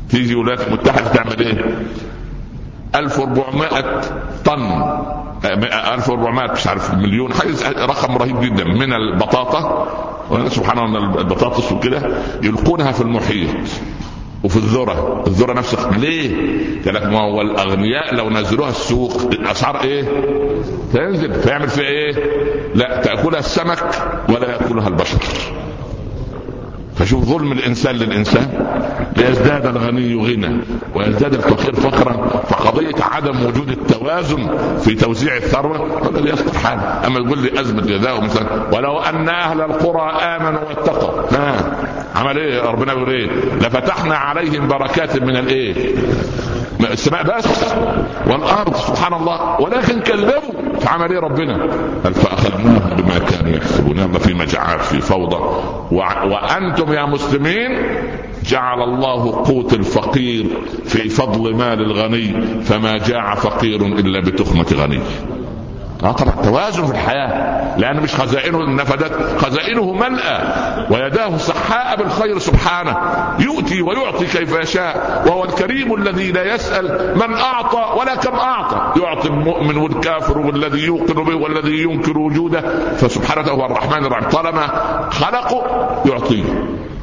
تيجي 0.09 0.33
الولايات 0.33 0.67
المتحدة 0.67 1.09
تعمل 1.09 1.39
إيه؟ 1.39 1.77
1400 2.95 4.01
طن 4.45 4.61
1400 5.45 6.51
مش 6.51 6.67
عارف 6.67 6.93
مليون 6.93 7.33
حاجة 7.33 7.85
رقم 7.85 8.17
رهيب 8.17 8.39
جدا 8.41 8.63
من 8.63 8.93
البطاطا 8.93 9.87
سبحان 10.49 10.79
الله 10.79 11.21
البطاطس 11.21 11.71
وكده 11.71 12.01
يلقونها 12.43 12.91
في 12.91 13.01
المحيط 13.01 13.49
وفي 14.43 14.57
الذرة 14.57 15.23
الذرة 15.27 15.53
نفس 15.53 15.75
ليه؟ 15.97 16.35
قال 16.85 16.93
لك 16.95 17.03
ما 17.05 17.19
هو 17.21 17.41
الأغنياء 17.41 18.15
لو 18.15 18.29
نزلوها 18.29 18.69
السوق 18.69 19.21
الأسعار 19.31 19.83
إيه؟ 19.83 20.03
تنزل 20.93 21.33
فيعمل 21.33 21.67
فيها 21.67 21.85
إيه؟ 21.85 22.13
لا 22.75 23.01
تأكلها 23.01 23.39
السمك 23.39 23.79
ولا 24.29 24.49
يأكلها 24.51 24.87
البشر 24.87 25.17
فشوف 26.99 27.23
ظلم 27.25 27.51
الإنسان 27.51 27.95
للإنسان 27.95 28.47
ليزداد 29.17 29.65
الغني 29.65 30.15
غنى 30.15 30.61
ويزداد 30.95 31.33
الفقير 31.33 31.75
فقرا 31.75 32.27
فقضية 32.27 32.95
عدم 33.01 33.45
وجود 33.45 33.69
التوازن 33.69 34.57
في 34.77 34.95
توزيع 34.95 35.35
الثروة 35.37 36.07
هذا 36.09 36.19
اللي 36.19 36.29
يصلح 36.29 36.63
حاله 36.63 37.07
أما 37.07 37.19
تقول 37.19 37.39
لي 37.39 37.59
أزمة 37.61 37.81
غذاء 37.81 38.23
مثلا 38.23 38.75
ولو 38.75 38.99
أن 38.99 39.29
أهل 39.29 39.61
القرى 39.61 40.11
آمنوا 40.11 40.61
واتقوا. 40.67 41.37
ها 41.37 41.55
عمل 42.15 42.37
إيه؟ 42.37 42.61
ربنا 42.61 42.93
بيقول 42.93 43.09
إيه؟ 43.09 43.27
لفتحنا 43.61 44.15
عليهم 44.15 44.67
بركات 44.67 45.21
من 45.21 45.35
الإيه؟ 45.37 45.95
السماء 46.81 47.37
بس 47.37 47.73
والأرض 48.27 48.75
سبحان 48.75 49.13
الله 49.13 49.61
ولكن 49.61 49.99
كذبوا 49.99 50.79
فعمل 50.79 51.11
إيه 51.11 51.19
ربنا؟ 51.19 51.57
قال 52.03 52.13
فأخذناهم 52.13 52.95
بما 52.97 53.19
كانوا 53.19 53.51
يكسبون. 53.51 54.11
في 54.17 54.33
مجاعات 54.33 54.81
في 54.81 55.01
فوضى. 55.01 55.39
وأنتم 55.91 56.93
يا 56.93 57.05
مسلمين 57.05 57.69
جعل 58.45 58.81
الله 58.81 59.43
قوت 59.45 59.73
الفقير 59.73 60.45
في 60.85 61.09
فضل 61.09 61.55
مال 61.55 61.81
الغني 61.81 62.41
فما 62.61 62.97
جاع 62.97 63.35
فقير 63.35 63.81
إلا 63.85 64.19
بتخمه 64.19 64.65
غني 64.73 64.99
آه 66.03 66.11
طبعا 66.11 66.35
توازن 66.45 66.85
في 66.85 66.91
الحياة 66.91 67.77
لأن 67.77 68.01
مش 68.01 68.15
خزائنه 68.15 68.57
نفدت 68.75 69.41
خزائنه 69.45 69.93
ملأى 69.93 70.39
ويداه 70.91 71.37
صحاء 71.37 71.97
بالخير 71.97 72.39
سبحانه 72.39 72.97
يؤتي 73.39 73.81
ويعطي 73.81 74.25
كيف 74.25 74.59
يشاء 74.59 75.23
وهو 75.27 75.43
الكريم 75.43 75.93
الذي 75.93 76.31
لا 76.31 76.53
يسأل 76.55 77.15
من 77.15 77.33
أعطى 77.33 77.99
ولا 77.99 78.15
كم 78.15 78.35
أعطى 78.35 79.01
يعطي 79.01 79.27
المؤمن 79.27 79.77
والكافر 79.77 80.37
والذي 80.37 80.85
يوقن 80.85 81.23
به 81.23 81.35
والذي 81.35 81.83
ينكر 81.83 82.17
وجوده 82.17 82.61
فسبحانه 82.95 83.51
هو 83.51 83.65
الرحمن 83.65 84.05
الرحيم 84.05 84.29
طالما 84.29 84.67
خلقه 85.11 85.63
يعطيه. 86.05 86.43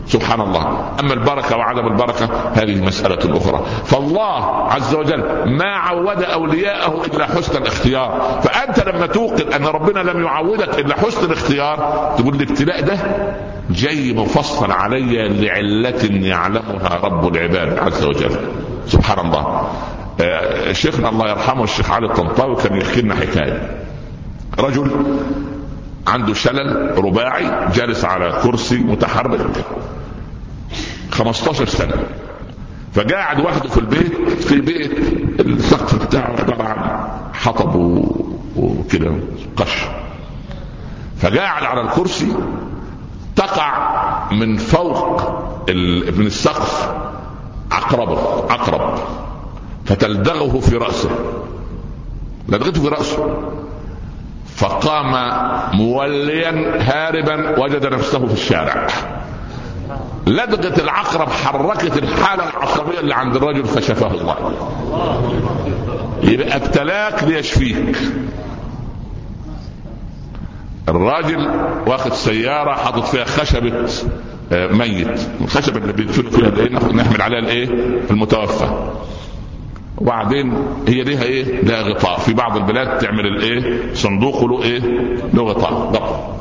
سبحان 0.07 0.41
الله. 0.41 0.91
أما 1.01 1.13
البركة 1.15 1.57
وعدم 1.57 1.87
البركة 1.87 2.29
هذه 2.55 2.85
مساله 2.85 3.37
أخرى 3.37 3.65
فالله 3.85 4.45
عز 4.71 4.95
وجل 4.95 5.25
ما 5.47 5.77
عود 5.77 6.23
أولياءه 6.23 7.05
إلا 7.07 7.27
حسن 7.27 7.63
الاختيار. 7.63 8.41
فأنت 8.43 8.89
لما 8.89 9.07
توقن 9.07 9.53
أن 9.53 9.67
ربنا 9.67 10.01
لم 10.01 10.23
يعودك 10.23 10.79
إلا 10.79 10.95
حسن 10.95 11.27
الاختيار 11.27 11.77
تقول 12.19 12.35
الابتلاء 12.35 12.81
ده 12.81 12.99
جاي 13.71 14.13
مفصل 14.13 14.73
علي 14.73 15.29
لعلة 15.29 16.27
يعلمها 16.29 17.01
رب 17.03 17.37
العباد 17.37 17.79
عز 17.79 18.05
وجل. 18.05 18.37
سبحان 18.87 19.27
الله. 19.27 19.69
آه، 20.21 20.73
شيخنا 20.73 21.09
الله 21.09 21.31
يرحمه 21.31 21.65
الشيخ 21.65 21.91
علي 21.91 22.07
الطنطاوي 22.07 22.57
كان 22.57 22.77
يحكي 22.77 23.03
لنا 23.03 23.15
حكاية. 23.15 23.81
رجل 24.59 24.91
عنده 26.07 26.35
شلل 26.35 26.99
رباعي 27.05 27.69
جالس 27.75 28.05
على 28.05 28.41
كرسي 28.43 28.79
متحرك. 28.79 29.65
15 31.11 31.67
سنة. 31.67 31.95
فقاعد 32.95 33.41
وحده 33.41 33.69
في 33.69 33.79
البيت 33.79 34.29
في 34.31 34.61
بيت 34.61 34.99
السقف 35.41 36.07
بتاعه 36.07 36.37
عن 36.61 37.11
حطب 37.35 37.75
وكده 38.57 39.13
قش. 39.57 39.85
فقاعد 41.17 41.65
على 41.65 41.81
الكرسي 41.81 42.37
تقع 43.37 43.95
من 44.33 44.57
فوق 44.57 45.23
من 46.19 46.27
السقف 46.27 46.91
عقرب 47.71 48.19
عقرب 48.51 48.99
فتلدغه 49.85 50.61
في 50.61 50.77
رأسه. 50.77 51.11
لدغته 52.49 52.83
في 52.83 52.89
رأسه. 52.89 53.39
فقام 54.57 55.33
موليا 55.77 56.79
هاربا 56.81 57.59
وجد 57.61 57.87
نفسه 57.87 58.27
في 58.27 58.33
الشارع. 58.33 58.87
لدغة 60.27 60.83
العقرب 60.83 61.29
حركت 61.29 61.99
الحالة 61.99 62.45
العصبية 62.51 63.01
اللي 63.01 63.15
عند 63.15 63.37
الرجل 63.37 63.65
فشفاه 63.65 64.11
الله. 64.11 64.37
يبقى 66.23 66.57
ابتلاك 66.57 67.25
ليشفيك 67.25 67.97
الراجل 70.89 71.51
واخد 71.87 72.13
سيارة 72.13 72.73
حاطط 72.75 73.05
فيها 73.05 73.25
خشبة 73.25 73.87
آه، 74.53 74.67
ميت. 74.67 75.21
الخشبة 75.41 75.79
اللي 75.79 75.93
بيدفنوا 75.93 76.31
فيها 76.31 76.69
نحمل 76.93 77.23
عليها 77.23 77.39
الإيه؟ 77.39 77.69
المتوفى. 78.11 78.91
وبعدين 79.99 80.55
هي 80.89 81.03
ليها 81.03 81.23
إيه؟ 81.23 81.61
لها 81.61 81.83
غطاء. 81.83 82.19
في 82.19 82.35
بعض 82.35 82.57
البلاد 82.57 82.99
تعمل 82.99 83.27
الإيه؟ 83.27 83.95
صندوق 83.95 84.45
له 84.45 84.63
إيه؟ 84.63 84.79
له 85.35 85.43
غطاء. 85.43 85.73
غطاء 85.73 86.35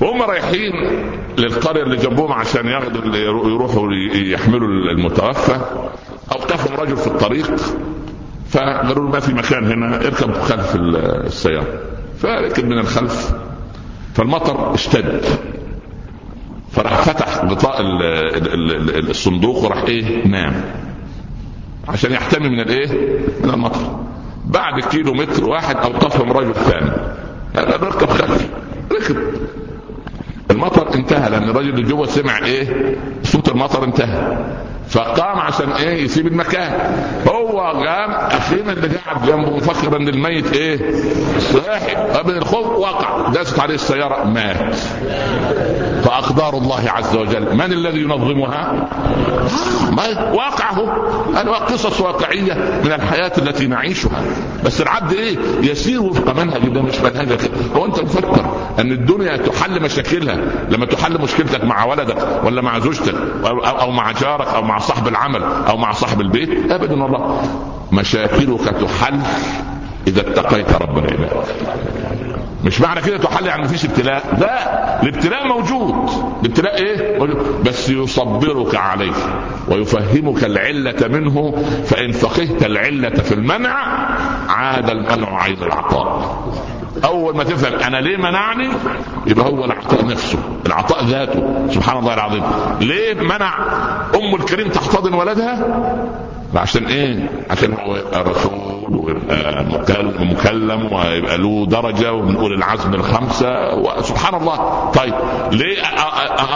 فهم 0.00 0.22
رايحين 0.22 0.72
للقرية 1.38 1.82
اللي 1.82 1.96
جنبهم 1.96 2.32
عشان 2.32 2.66
ياخدوا 2.66 3.16
يروحوا 3.16 3.92
يحملوا 4.14 4.68
المتوفى. 4.68 5.60
اوقفهم 6.32 6.80
رجل 6.80 6.96
في 6.96 7.06
الطريق. 7.06 7.56
فقالوا 8.48 9.08
ما 9.08 9.20
في 9.20 9.34
مكان 9.34 9.72
هنا 9.72 9.96
اركب 9.96 10.32
خلف 10.32 10.76
السيارة. 10.76 11.80
فركب 12.18 12.64
من 12.64 12.78
الخلف 12.78 13.32
فالمطر 14.14 14.74
اشتد. 14.74 15.24
فراح 16.72 17.02
فتح 17.02 17.44
غطاء 17.44 17.76
الصندوق 19.10 19.64
وراح 19.64 19.82
إيه؟ 19.82 20.26
نام. 20.26 20.64
عشان 21.88 22.12
يحتمي 22.12 22.48
من 22.48 22.60
الايه؟ 22.60 22.88
من 23.44 23.50
المطر. 23.50 24.00
بعد 24.46 24.80
كيلو 24.80 25.14
متر 25.14 25.44
واحد 25.44 25.76
أوقفهم 25.76 26.32
رجل 26.32 26.54
ثاني. 26.54 26.90
ركب 27.56 28.08
خلفي 28.10 28.46
ركب 28.92 29.16
المطر 30.50 30.94
انتهى 30.94 31.30
لأن 31.30 31.42
الراجل 31.50 31.68
اللي 31.68 31.82
جوه 31.82 32.06
سمع 32.06 32.38
إيه؟ 32.38 32.96
صوت 33.22 33.48
المطر 33.48 33.84
انتهى. 33.84 34.46
فقام 34.92 35.38
عشان 35.38 35.72
إيه؟ 35.72 36.04
يسيب 36.04 36.26
المكان. 36.26 36.72
هو 37.28 37.60
قام 37.60 38.10
اخينا 38.10 38.72
اللي 38.72 38.96
قاعد 38.96 39.26
جنبه 39.26 39.56
مفكر 39.56 39.96
ان 39.96 40.08
الميت 40.08 40.52
إيه؟ 40.52 40.94
صاحي 41.38 42.22
من 42.24 42.36
الخوف 42.36 42.66
وقع. 42.66 43.28
داست 43.28 43.58
عليه 43.60 43.74
السيارة 43.74 44.24
مات. 44.24 44.74
فاقدار 46.04 46.56
الله 46.56 46.90
عز 46.90 47.16
وجل. 47.16 47.56
من 47.56 47.72
الذي 47.72 48.00
ينظمها؟ 48.00 48.88
واقعه. 50.32 51.06
أنا 51.40 51.52
قصص 51.52 52.00
واقعية 52.00 52.54
من 52.84 52.92
الحياة 52.92 53.32
التي 53.38 53.66
نعيشها. 53.66 54.22
بس 54.64 54.80
العبد 54.80 55.12
إيه؟ 55.12 55.38
يسير 55.62 56.02
وفق 56.02 56.34
منهج. 56.40 56.68
ده 56.68 56.82
مش 56.82 57.00
منهجك 57.00 57.50
هو 57.76 57.86
أنت 57.86 58.00
مفكر 58.00 58.56
أن 58.78 58.92
الدنيا 58.92 59.36
تحل 59.36 59.82
مشاكلها 59.82 60.36
لما 60.70 60.86
تحل 60.86 61.20
مشكلتك 61.20 61.64
مع 61.64 61.84
ولدك 61.84 62.44
ولا 62.44 62.62
مع 62.62 62.78
زوجتك 62.78 63.14
أو 63.44 63.90
مع 63.90 64.12
جارك 64.12 64.48
أو 64.48 64.62
مع 64.62 64.78
صاحب 64.82 65.08
العمل 65.08 65.42
أو 65.42 65.76
مع 65.76 65.92
صاحب 65.92 66.20
البيت؟ 66.20 66.72
ابدا 66.72 67.02
والله. 67.02 67.42
مشاكلك 67.92 68.60
تحل 68.64 69.20
إذا 70.06 70.20
اتقيت 70.20 70.72
رب 70.82 70.98
العباد 70.98 71.30
مش 72.64 72.80
معنى 72.80 73.00
كده 73.00 73.18
تحل 73.18 73.46
يعني 73.46 73.62
مفيش 73.62 73.84
ابتلاء؟ 73.84 74.38
لا. 74.40 75.02
الابتلاء 75.02 75.46
موجود. 75.48 76.10
الابتلاء 76.42 76.74
إيه؟ 76.76 77.18
موجود. 77.18 77.64
بس 77.64 77.88
يصبرك 77.90 78.74
عليه 78.74 79.12
ويفهمك 79.68 80.44
العلة 80.44 81.08
منه 81.08 81.54
فإن 81.84 82.12
فقهت 82.12 82.64
العلة 82.64 83.10
في 83.10 83.34
المنع 83.34 83.74
عاد 84.48 84.90
المنع 84.90 85.42
عين 85.42 85.62
العطاء. 85.62 86.38
أول 87.04 87.36
ما 87.36 87.44
تفهم 87.44 87.80
أنا 87.80 87.96
ليه 87.96 88.16
منعني 88.16 88.68
يبقى 89.26 89.46
هو 89.46 89.64
العطاء 89.64 90.06
نفسه 90.06 90.38
العطاء 90.66 91.04
ذاته 91.04 91.66
سبحان 91.70 91.98
الله 91.98 92.14
العظيم. 92.14 92.42
ليه 92.80 93.14
منع 93.14 93.54
أم 94.14 94.34
الكريم 94.34 94.68
تحتضن 94.68 95.14
ولدها؟ 95.14 95.58
عشان 96.54 96.86
إيه؟ 96.86 97.30
عشان 97.50 97.72
هو 97.72 97.96
يبقى 97.96 98.24
رسول 98.24 98.72
ويبقى 98.88 99.64
مكلم 100.20 100.92
ويبقى 100.92 101.38
له 101.38 101.66
درجة 101.66 102.12
وبنقول 102.12 102.52
العزم 102.54 102.94
الخمسة 102.94 103.74
وسبحان 103.74 104.34
الله. 104.34 104.90
طيب 104.90 105.14
ليه 105.52 105.82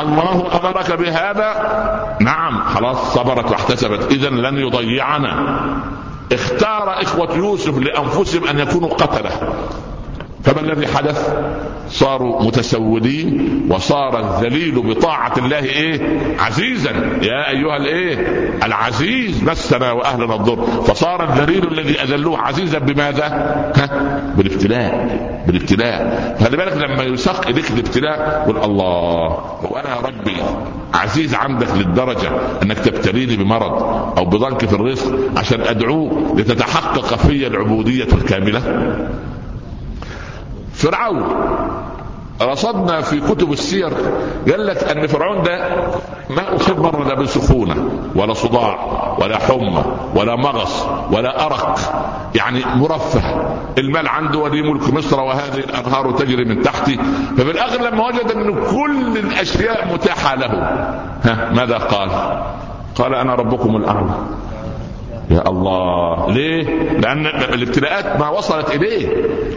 الله 0.03 0.47
أمرك 0.63 0.93
بهذا؟ 0.93 1.51
نعم 2.21 2.65
خلاص 2.65 3.15
صبرت 3.15 3.51
واحتسبت. 3.51 4.13
اذا 4.13 4.29
لن 4.29 4.59
يضيعنا. 4.59 5.61
اختار 6.33 7.03
إخوة 7.03 7.37
يوسف 7.37 7.79
لأنفسهم 7.79 8.49
أن 8.49 8.59
يكونوا 8.59 8.89
قتلة. 8.89 9.31
فما 10.45 10.61
الذي 10.61 10.87
حدث؟ 10.87 11.34
صاروا 11.89 12.43
متسولين 12.43 13.62
وصار 13.70 14.18
الذليل 14.18 14.82
بطاعة 14.82 15.32
الله 15.39 15.59
إيه؟ 15.59 16.01
عزيزا. 16.39 16.91
يا 17.22 17.51
أيها 17.51 17.76
الإيه؟ 17.76 18.14
العزيز 18.64 19.45
مسنا 19.45 19.93
وأهلنا 19.93 20.34
الضر. 20.34 20.66
فصار 20.82 21.24
الذليل 21.24 21.72
الذي 21.72 22.03
أذلوه 22.03 22.39
عزيزا 22.39 22.78
بماذا؟ 22.78 23.26
ها؟ 23.76 24.20
بالابتلاء 24.37 25.07
بالابتلاء. 25.47 26.37
خلي 26.41 26.57
بالك 26.57 26.76
لما 26.76 27.03
يساق 27.03 27.49
إليك 27.49 27.70
الابتلاء 27.70 28.45
قل 28.49 28.64
الله 28.64 29.39
وأنا 29.70 29.89
يا 29.97 30.01
ربي 30.01 30.37
عزيز 30.95 31.34
عندك 31.34 31.68
للدرجة 31.76 32.30
أنك 32.62 32.78
تبتليني 32.78 33.37
بمرض 33.37 33.82
أو 34.18 34.24
بضنك 34.24 34.64
في 34.64 34.72
الرزق 34.72 35.18
عشان 35.37 35.61
أدعوه 35.61 36.34
لتتحقق 36.37 37.14
في 37.16 37.47
العبودية 37.47 38.09
الكاملة. 38.12 38.62
فرعون. 40.77 41.24
رصدنا 42.43 43.01
في 43.01 43.20
كتب 43.20 43.53
السير 43.53 43.93
قال 44.51 44.66
لك 44.66 44.85
أن 44.85 45.07
فرعون 45.07 45.43
ده 45.43 45.68
ما 46.31 46.57
أصيب 46.57 46.81
مرة 46.81 47.05
لا 47.05 47.14
بسخونة 47.14 47.89
ولا 48.14 48.35
صداع 48.35 48.79
ولا 49.20 49.39
حمى 49.39 49.85
ولا 50.14 50.37
مغص 50.37 50.87
ولا 51.12 51.47
أرق 51.47 51.79
يعني 52.35 52.62
مرفه. 52.74 53.47
المال 53.79 54.09
عنده 54.09 54.39
ولي 54.39 54.62
ملك 54.62 54.95
مصر 54.95 55.20
وهذه 55.20 55.59
الأنهار 55.59 56.11
تجري 56.11 56.45
من 56.45 56.62
تحته 56.62 56.99
ففي 57.37 57.51
الآخر 57.51 57.81
لما 57.83 58.07
وجد 58.07 58.31
أن 58.31 58.55
كل 58.55 59.18
الأشياء 59.18 59.93
متاحة 59.95 60.35
له. 60.35 60.53
ها 61.24 61.53
ماذا 61.55 61.79
قال؟ 61.79 62.11
قال 62.97 63.14
أنا 63.14 63.35
ربكم 63.35 63.77
الأعلى. 63.77 64.14
يا 65.31 65.49
الله. 65.49 66.33
ليه؟ 66.33 66.62
لأن 66.99 67.27
الابتلاءات 67.27 68.20
ما 68.20 68.29
وصلت 68.29 68.74
إليه. 68.74 69.09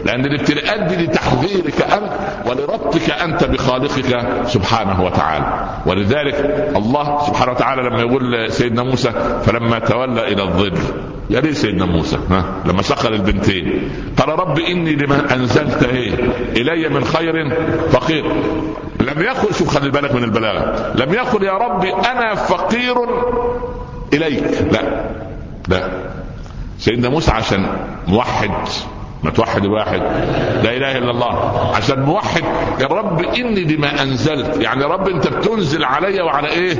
لأن 0.04 0.24
الابتلاءات 0.26 0.80
دي 0.80 1.04
لتحذيرك 1.04 1.82
أنت 1.82 2.12
ولربطك 2.46 3.10
أنت 3.10 3.44
بخالقك 3.44 4.26
سبحانه 4.46 5.04
وتعالى. 5.04 5.64
ولذلك 5.86 6.70
الله 6.76 7.26
سبحانه 7.26 7.52
وتعالى 7.52 7.82
لما 7.82 8.00
يقول 8.00 8.52
سيدنا 8.52 8.82
موسى 8.82 9.10
فلما 9.44 9.78
تولى 9.78 10.32
إلى 10.32 10.42
الظل 10.42 10.72
يا 11.30 11.40
ليه 11.40 11.52
سيدنا 11.52 11.84
موسى 11.84 12.18
ها 12.30 12.44
لما 12.66 12.82
سخر 12.82 13.12
البنتين. 13.12 13.90
قال 14.16 14.28
رب 14.28 14.58
إني 14.58 14.92
لما 14.92 15.34
أنزلت 15.34 15.82
إيه؟ 15.82 16.14
إلي 16.56 16.88
من 16.88 17.04
خير 17.04 17.56
فقير. 17.90 18.24
لم 19.00 19.22
يقل 19.22 19.54
شوف 19.54 19.78
خلي 19.78 19.90
بالك 19.90 20.14
من 20.14 20.24
البلاغة. 20.24 20.92
لم 20.94 21.14
يقل 21.14 21.42
يا 21.42 21.52
ربي 21.52 21.94
أنا 21.94 22.34
فقير 22.34 22.96
إليك. 24.12 24.72
لا. 24.72 25.29
لا. 25.68 25.90
سيدنا 26.78 27.08
موسى 27.08 27.30
عشان 27.30 27.66
موحد 28.08 28.50
ما 29.22 29.30
توحد 29.30 29.64
الواحد. 29.64 30.00
لا 30.64 30.76
إله 30.76 30.98
إلا 30.98 31.10
الله. 31.10 31.72
عشان 31.76 32.00
موحد. 32.00 32.44
يا 32.80 32.86
رب 32.86 33.24
إني 33.24 33.64
لما 33.64 34.02
أنزلت. 34.02 34.62
يعني 34.62 34.82
يا 34.82 34.86
رب 34.86 35.08
أنت 35.08 35.28
بتنزل 35.28 35.84
علي 35.84 36.20
وعلى 36.22 36.48
إيه؟ 36.48 36.78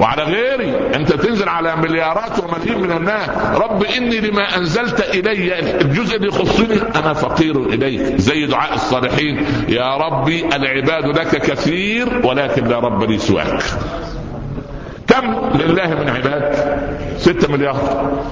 وعلى 0.00 0.22
غيري. 0.22 0.94
أنت 0.94 1.12
تنزل 1.12 1.48
على 1.48 1.76
مليارات 1.76 2.44
وملايين 2.44 2.82
من 2.82 2.92
الناس. 2.96 3.28
رب 3.54 3.84
إني 3.84 4.20
لما 4.20 4.56
أنزلت 4.56 5.00
إلي. 5.00 5.80
الجزء 5.80 6.16
اللي 6.16 6.28
يخصني 6.28 6.82
أنا 6.96 7.12
فقير 7.12 7.56
إليك. 7.56 8.16
زي 8.16 8.46
دعاء 8.46 8.74
الصالحين. 8.74 9.44
يا 9.68 9.96
ربي 9.96 10.46
العباد 10.56 11.18
لك 11.18 11.42
كثير 11.42 12.26
ولكن 12.26 12.64
لا 12.64 12.78
رب 12.78 13.02
لي 13.10 13.18
سواك. 13.18 13.62
كم 15.20 15.58
لله 15.58 15.86
من 15.86 16.08
عباد. 16.08 16.54
ستة 17.16 17.52
مليار. 17.52 17.76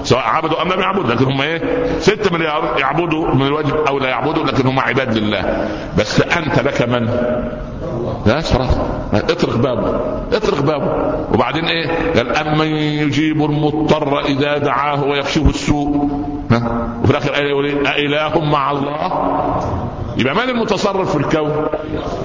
سواء 0.03 0.23
عبدوا 0.23 0.61
أم 0.61 0.67
لم 0.73 0.79
يعبدوا 0.79 1.13
لكن 1.13 1.25
هم 1.25 1.41
إيه؟ 1.41 1.61
ستة 1.99 2.37
مليار 2.37 2.75
يعبدوا 2.79 3.33
من 3.33 3.47
الواجب 3.47 3.75
أو 3.75 3.99
لا 3.99 4.09
يعبدوا 4.09 4.43
لكن 4.43 4.67
هم 4.67 4.79
عباد 4.79 5.17
لله. 5.17 5.67
بس 5.97 6.21
أنت 6.21 6.59
لك 6.59 6.81
من؟ 6.81 7.05
لا 8.25 8.41
خلاص؟ 8.41 8.77
اطرق 9.13 9.57
بابه 9.57 9.99
اطرق 10.33 10.61
بابه. 10.61 11.13
وبعدين 11.33 11.65
إيه؟ 11.65 12.13
قال 12.15 12.35
أمن 12.37 12.67
يجيب 12.67 13.43
المضطر 13.43 14.19
إذا 14.19 14.57
دعاه 14.57 15.03
ويكشف 15.03 15.49
السوء. 15.49 16.09
ها؟ 16.51 16.87
وفي 17.03 17.11
الآخر 17.11 17.29
قال 17.31 17.65
إيه؟ 17.65 18.05
اله 18.05 18.45
مع 18.45 18.71
الله؟ 18.71 19.11
يبقى 20.17 20.35
من 20.35 20.49
المتصرف 20.49 21.17
في 21.17 21.17
الكون 21.17 21.65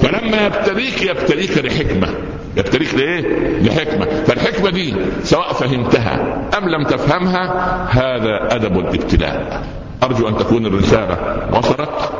فلما 0.01 0.47
يبتليك 0.47 1.03
يبتليك 1.03 1.59
لحكمة 1.65 2.09
يبتليك 2.57 2.95
لإيه؟ 2.95 3.21
لحكمة، 3.63 4.05
فالحكمة 4.25 4.71
دي 4.71 4.95
سواء 5.23 5.53
فهمتها 5.53 6.41
أم 6.59 6.69
لم 6.69 6.85
تفهمها 6.85 7.45
هذا 7.91 8.55
أدب 8.57 8.79
الابتلاء. 8.79 9.63
أرجو 10.03 10.29
أن 10.29 10.37
تكون 10.37 10.67
الرسالة 10.67 11.17
وصلت 11.53 12.13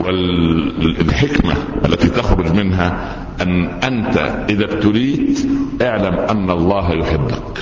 والحكمة 0.00 1.54
التي 1.84 2.08
تخرج 2.08 2.52
منها 2.52 3.16
أن 3.42 3.66
أنت 3.84 4.16
إذا 4.50 4.64
ابتليت 4.64 5.38
اعلم 5.82 6.14
أن 6.14 6.50
الله 6.50 6.92
يحبك. 6.92 7.58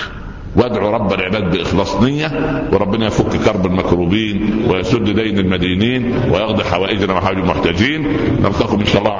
وادعو 0.55 0.89
رب 0.89 1.13
العباد 1.13 1.57
بإخلاص 1.57 2.01
نية 2.01 2.31
وربنا 2.71 3.07
يفك 3.07 3.37
كرب 3.45 3.65
المكروبين 3.65 4.65
ويسد 4.69 5.09
دين 5.09 5.39
المدينين 5.39 6.15
ويقضي 6.31 6.63
حوائجنا 6.63 7.13
وحوائج 7.13 7.37
المحتاجين. 7.37 8.07
نلقاكم 8.41 8.79
إن 8.79 8.85
شاء 8.85 9.01
الله 9.01 9.11